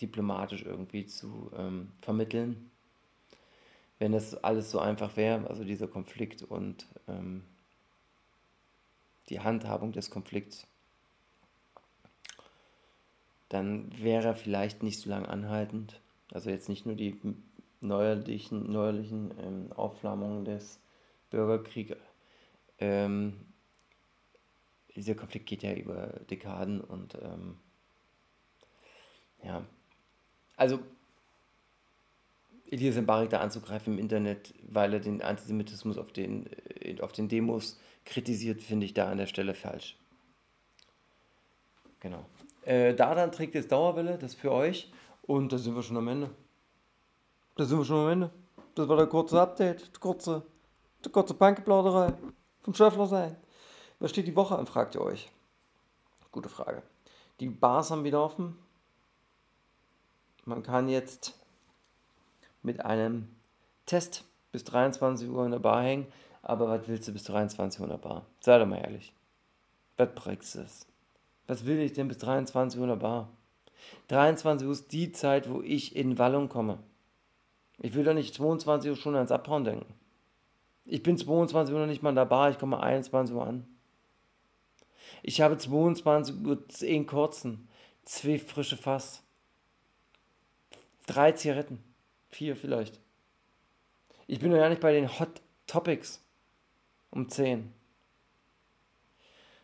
diplomatisch 0.00 0.62
irgendwie 0.62 1.06
zu 1.06 1.50
ähm, 1.56 1.92
vermitteln. 2.00 2.70
Wenn 3.98 4.12
das 4.12 4.34
alles 4.34 4.70
so 4.70 4.78
einfach 4.78 5.16
wäre, 5.16 5.48
also 5.48 5.64
dieser 5.64 5.88
Konflikt 5.88 6.42
und 6.42 6.86
ähm, 7.08 7.44
die 9.28 9.40
Handhabung 9.40 9.92
des 9.92 10.10
Konflikts, 10.10 10.66
dann 13.48 13.90
wäre 14.02 14.28
er 14.28 14.36
vielleicht 14.36 14.82
nicht 14.82 15.00
so 15.00 15.08
lang 15.08 15.26
anhaltend. 15.26 16.00
Also 16.32 16.50
jetzt 16.50 16.68
nicht 16.68 16.86
nur 16.86 16.96
die 16.96 17.16
neuerlichen, 17.84 18.70
neuerlichen 18.70 19.32
ähm, 19.38 19.72
Aufflammungen 19.72 20.44
des 20.44 20.80
Bürgerkriegs. 21.30 21.96
Ähm, 22.78 23.34
dieser 24.94 25.14
Konflikt 25.14 25.46
geht 25.46 25.62
ja 25.62 25.74
über 25.74 26.20
Dekaden 26.30 26.80
und 26.80 27.16
ähm, 27.20 27.56
ja, 29.42 29.64
also 30.56 30.78
Elias 32.70 32.96
Mbarek 32.96 33.30
da 33.30 33.40
anzugreifen 33.40 33.94
im 33.94 33.98
Internet, 33.98 34.54
weil 34.68 34.94
er 34.94 35.00
den 35.00 35.22
Antisemitismus 35.22 35.98
auf 35.98 36.12
den, 36.12 36.46
äh, 36.80 37.00
auf 37.00 37.12
den 37.12 37.28
Demos 37.28 37.78
kritisiert, 38.04 38.62
finde 38.62 38.86
ich 38.86 38.94
da 38.94 39.10
an 39.10 39.18
der 39.18 39.26
Stelle 39.26 39.54
falsch. 39.54 39.96
Genau. 42.00 42.24
Äh, 42.64 42.94
Dardan 42.94 43.32
trägt 43.32 43.54
jetzt 43.54 43.72
Dauerwelle, 43.72 44.18
das 44.18 44.34
für 44.34 44.52
euch. 44.52 44.90
Und 45.22 45.52
da 45.52 45.58
sind 45.58 45.74
wir 45.74 45.82
schon 45.82 45.96
am 45.96 46.08
Ende. 46.08 46.30
Da 47.56 47.64
sind 47.64 47.78
wir 47.78 47.84
schon 47.84 48.06
am 48.06 48.12
Ende. 48.12 48.30
Das 48.74 48.88
war 48.88 48.96
der 48.96 49.06
kurze 49.06 49.40
Update, 49.40 49.94
die 49.94 50.00
kurze, 50.00 50.42
die 51.04 51.08
kurze 51.08 51.34
Punkplauderei 51.34 52.12
vom 52.62 52.74
Schöffler 52.74 53.06
sein. 53.06 53.36
Was 54.00 54.10
steht 54.10 54.26
die 54.26 54.34
Woche 54.34 54.58
an, 54.58 54.66
fragt 54.66 54.96
ihr 54.96 55.00
euch. 55.00 55.30
Gute 56.32 56.48
Frage. 56.48 56.82
Die 57.38 57.48
Bars 57.48 57.92
haben 57.92 58.02
wieder 58.02 58.22
offen. 58.24 58.58
Man 60.44 60.64
kann 60.64 60.88
jetzt 60.88 61.38
mit 62.62 62.84
einem 62.84 63.28
Test 63.86 64.24
bis 64.50 64.64
23 64.64 65.28
Uhr 65.28 65.44
in 65.44 65.52
der 65.52 65.60
Bar 65.60 65.82
hängen. 65.82 66.06
Aber 66.42 66.68
was 66.68 66.88
willst 66.88 67.06
du 67.06 67.12
bis 67.12 67.22
23 67.24 67.80
Uhr 67.80 67.86
in 67.86 67.92
der 67.92 67.98
Bar? 67.98 68.26
Sei 68.40 68.58
doch 68.58 68.66
mal 68.66 68.78
ehrlich. 68.78 69.12
Was 69.96 70.08
bringst 70.14 70.56
du 70.56 70.66
Was 71.46 71.66
will 71.66 71.78
ich 71.78 71.92
denn 71.92 72.08
bis 72.08 72.18
23 72.18 72.80
Uhr 72.80 72.84
in 72.84 72.90
der 72.90 72.96
Bar? 72.96 73.28
23 74.08 74.66
Uhr 74.66 74.72
ist 74.72 74.92
die 74.92 75.12
Zeit, 75.12 75.48
wo 75.48 75.62
ich 75.62 75.94
in 75.94 76.18
Wallung 76.18 76.48
komme. 76.48 76.78
Ich 77.78 77.94
will 77.94 78.04
doch 78.04 78.14
nicht 78.14 78.34
22 78.34 78.90
Uhr 78.90 78.96
schon 78.96 79.16
ans 79.16 79.32
Abhauen 79.32 79.64
denken. 79.64 79.92
Ich 80.84 81.02
bin 81.02 81.16
22 81.16 81.74
Uhr 81.74 81.80
noch 81.80 81.86
nicht 81.86 82.02
mal 82.02 82.12
Bar, 82.26 82.50
ich 82.50 82.58
komme 82.58 82.80
21 82.80 83.34
Uhr 83.34 83.46
an. 83.46 83.66
Ich 85.22 85.40
habe 85.40 85.56
22 85.56 86.36
Uhr 86.44 86.68
10 86.68 87.06
kurzen, 87.06 87.68
zwei 88.04 88.38
frische 88.38 88.76
Fass, 88.76 89.22
drei 91.06 91.32
Zigaretten, 91.32 91.82
vier 92.28 92.56
vielleicht. 92.56 93.00
Ich 94.26 94.38
bin 94.40 94.50
noch 94.50 94.58
gar 94.58 94.68
nicht 94.68 94.80
bei 94.80 94.92
den 94.92 95.18
Hot 95.18 95.40
Topics 95.66 96.22
um 97.10 97.28
10. 97.28 97.72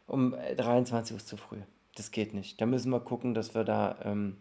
Um 0.06 0.32
23 0.32 1.12
Uhr 1.12 1.18
ist 1.18 1.28
zu 1.28 1.36
früh. 1.36 1.60
Das 1.94 2.10
geht 2.10 2.34
nicht. 2.34 2.60
Da 2.60 2.66
müssen 2.66 2.90
wir 2.90 3.00
gucken, 3.00 3.34
dass 3.34 3.54
wir 3.54 3.64
da, 3.64 3.98
ähm, 4.04 4.38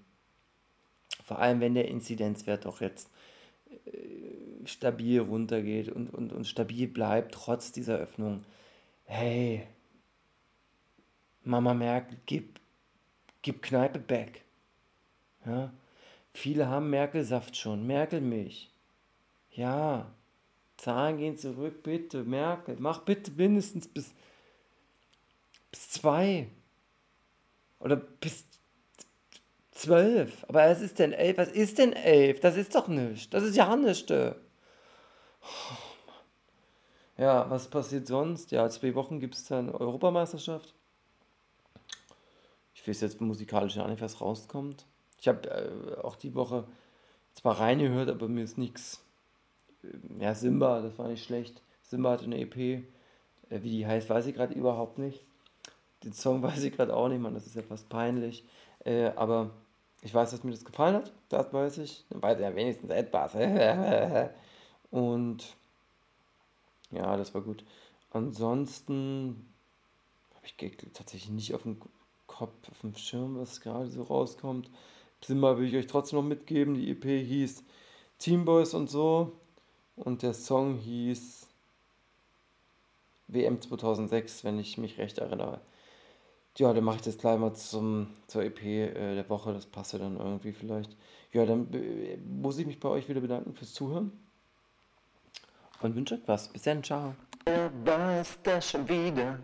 vor 1.23 1.39
allem 1.39 1.59
wenn 1.59 1.73
der 1.73 1.87
Inzidenzwert 1.87 2.65
doch 2.65 2.81
jetzt 2.81 3.07
äh, 3.07 3.18
stabil 4.65 5.19
runtergeht 5.19 5.89
und, 5.89 6.13
und, 6.13 6.31
und 6.33 6.45
stabil 6.45 6.87
bleibt, 6.87 7.33
trotz 7.33 7.71
dieser 7.71 7.97
Öffnung. 7.97 8.43
Hey, 9.05 9.67
Mama 11.43 11.73
Merkel, 11.73 12.17
gib, 12.25 12.59
gib 13.41 13.61
Kneipe 13.61 13.99
back. 13.99 14.43
Ja? 15.45 15.73
Viele 16.33 16.67
haben 16.67 16.89
Merkel-Saft 16.89 17.57
schon, 17.57 17.87
Merkel-Milch. 17.87 18.69
Ja, 19.51 20.11
Zahlen 20.77 21.17
gehen 21.17 21.37
zurück, 21.37 21.83
bitte, 21.83 22.23
Merkel, 22.23 22.77
mach 22.79 22.99
bitte 22.99 23.31
mindestens 23.31 23.87
bis, 23.87 24.13
bis 25.71 25.89
zwei. 25.89 26.47
Oder 27.79 27.95
bis 27.95 28.48
zwölf. 29.79 30.45
Aber 30.47 30.63
es 30.65 30.81
ist 30.81 30.99
denn 30.99 31.13
elf? 31.13 31.37
Was 31.37 31.49
ist 31.49 31.77
denn 31.77 31.93
elf? 31.93 32.39
Das 32.39 32.57
ist 32.57 32.75
doch 32.75 32.87
nichts. 32.87 33.29
Das 33.29 33.43
ist 33.43 33.55
ja 33.55 33.75
nichts. 33.75 34.11
Oh, 34.11 34.35
ja, 37.17 37.49
was 37.49 37.67
passiert 37.67 38.07
sonst? 38.07 38.51
Ja, 38.51 38.69
zwei 38.69 38.95
Wochen 38.95 39.19
gibt 39.19 39.35
es 39.35 39.45
dann 39.45 39.69
Europameisterschaft. 39.69 40.73
Ich 42.73 42.87
weiß 42.87 43.01
jetzt 43.01 43.19
musikalisch 43.19 43.75
gar 43.75 43.89
nicht, 43.89 44.01
was 44.01 44.21
rauskommt. 44.21 44.85
Ich 45.19 45.27
habe 45.27 45.49
äh, 45.49 46.01
auch 46.01 46.15
die 46.15 46.33
Woche 46.33 46.65
zwar 47.33 47.59
reingehört, 47.59 48.09
aber 48.09 48.29
mir 48.29 48.43
ist 48.43 48.57
nichts. 48.57 49.03
Äh, 49.83 50.23
ja, 50.23 50.33
Simba, 50.33 50.81
das 50.81 50.97
war 50.97 51.09
nicht 51.09 51.25
schlecht. 51.25 51.61
Simba 51.81 52.11
hatte 52.11 52.23
eine 52.23 52.39
EP. 52.39 52.55
Äh, 52.55 52.83
wie 53.49 53.69
die 53.69 53.87
heißt, 53.87 54.09
weiß 54.09 54.25
ich 54.27 54.35
gerade 54.35 54.53
überhaupt 54.53 54.97
nicht. 54.97 55.25
Den 56.03 56.13
Song 56.13 56.41
weiß 56.43 56.63
ich 56.63 56.73
gerade 56.73 56.95
auch 56.95 57.09
nicht, 57.09 57.21
man, 57.21 57.33
das 57.33 57.45
ist 57.45 57.55
ja 57.55 57.63
fast 57.63 57.89
peinlich. 57.89 58.45
Äh, 58.85 59.11
aber 59.17 59.51
ich 60.01 60.13
weiß, 60.13 60.31
dass 60.31 60.43
mir 60.43 60.51
das 60.51 60.65
gefallen 60.65 60.95
hat, 60.95 61.11
das 61.29 61.51
weiß 61.51 61.79
ich. 61.79 62.05
Dann 62.09 62.21
weiß 62.21 62.37
ich 62.37 62.43
ja 62.43 62.55
wenigstens 62.55 62.89
etwas. 62.89 63.33
Und 64.91 65.55
ja, 66.91 67.17
das 67.17 67.33
war 67.33 67.41
gut. 67.41 67.63
Ansonsten 68.11 69.45
habe 70.35 70.45
ich 70.45 70.77
tatsächlich 70.93 71.29
nicht 71.29 71.53
auf 71.53 71.63
dem 71.63 71.79
Kopf, 72.27 72.53
auf 72.71 72.81
dem 72.81 72.95
Schirm, 72.95 73.37
was 73.37 73.61
gerade 73.61 73.89
so 73.89 74.03
rauskommt. 74.03 74.69
Zimmer 75.21 75.57
will 75.57 75.67
ich 75.67 75.75
euch 75.75 75.87
trotzdem 75.87 76.19
noch 76.19 76.25
mitgeben. 76.25 76.75
Die 76.75 76.89
EP 76.91 77.03
hieß 77.03 77.63
Teamboys 78.19 78.73
und 78.73 78.89
so. 78.89 79.33
Und 79.97 80.23
der 80.23 80.33
Song 80.33 80.77
hieß 80.77 81.47
WM 83.27 83.61
2006, 83.61 84.43
wenn 84.45 84.57
ich 84.59 84.77
mich 84.77 84.97
recht 84.97 85.17
erinnere. 85.17 85.59
Ja, 86.59 86.73
dann 86.73 86.83
mache 86.83 86.97
ich 86.97 87.03
das 87.03 87.17
gleich 87.17 87.39
mal 87.39 87.53
zum, 87.53 88.07
zur 88.27 88.43
EP 88.43 88.61
äh, 88.61 89.15
der 89.15 89.29
Woche. 89.29 89.53
Das 89.53 89.65
passt 89.65 89.93
ja 89.93 89.99
dann 89.99 90.17
irgendwie 90.17 90.51
vielleicht. 90.51 90.97
Ja, 91.31 91.45
dann 91.45 91.73
äh, 91.73 92.17
muss 92.17 92.59
ich 92.59 92.67
mich 92.67 92.81
bei 92.81 92.89
euch 92.89 93.07
wieder 93.07 93.21
bedanken 93.21 93.53
fürs 93.53 93.73
Zuhören. 93.73 94.11
Und 95.81 95.95
wünsche 95.95 96.15
euch 96.15 96.21
was. 96.25 96.49
Bis 96.49 96.63
dann, 96.63 96.83
ciao. 96.83 97.15
War 97.85 98.19
es 98.19 98.37
das 98.43 98.71
schon 98.71 98.89
wieder? 98.89 99.39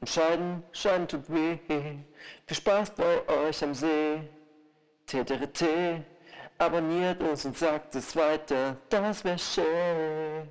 Und 0.00 0.08
Scheiden, 0.08 0.64
Scheiden 0.72 1.06
tut 1.06 1.32
weh. 1.32 1.56
Viel 1.68 2.56
Spaß 2.56 2.90
bei 2.96 3.28
euch 3.28 3.62
am 3.62 3.72
See. 3.72 4.28
TTRT, 5.06 6.02
abonniert 6.58 7.22
uns 7.22 7.44
und 7.44 7.56
sagt 7.56 7.94
es 7.94 8.16
weiter. 8.16 8.76
Das 8.88 9.22
wär 9.22 9.38
schön. 9.38 10.48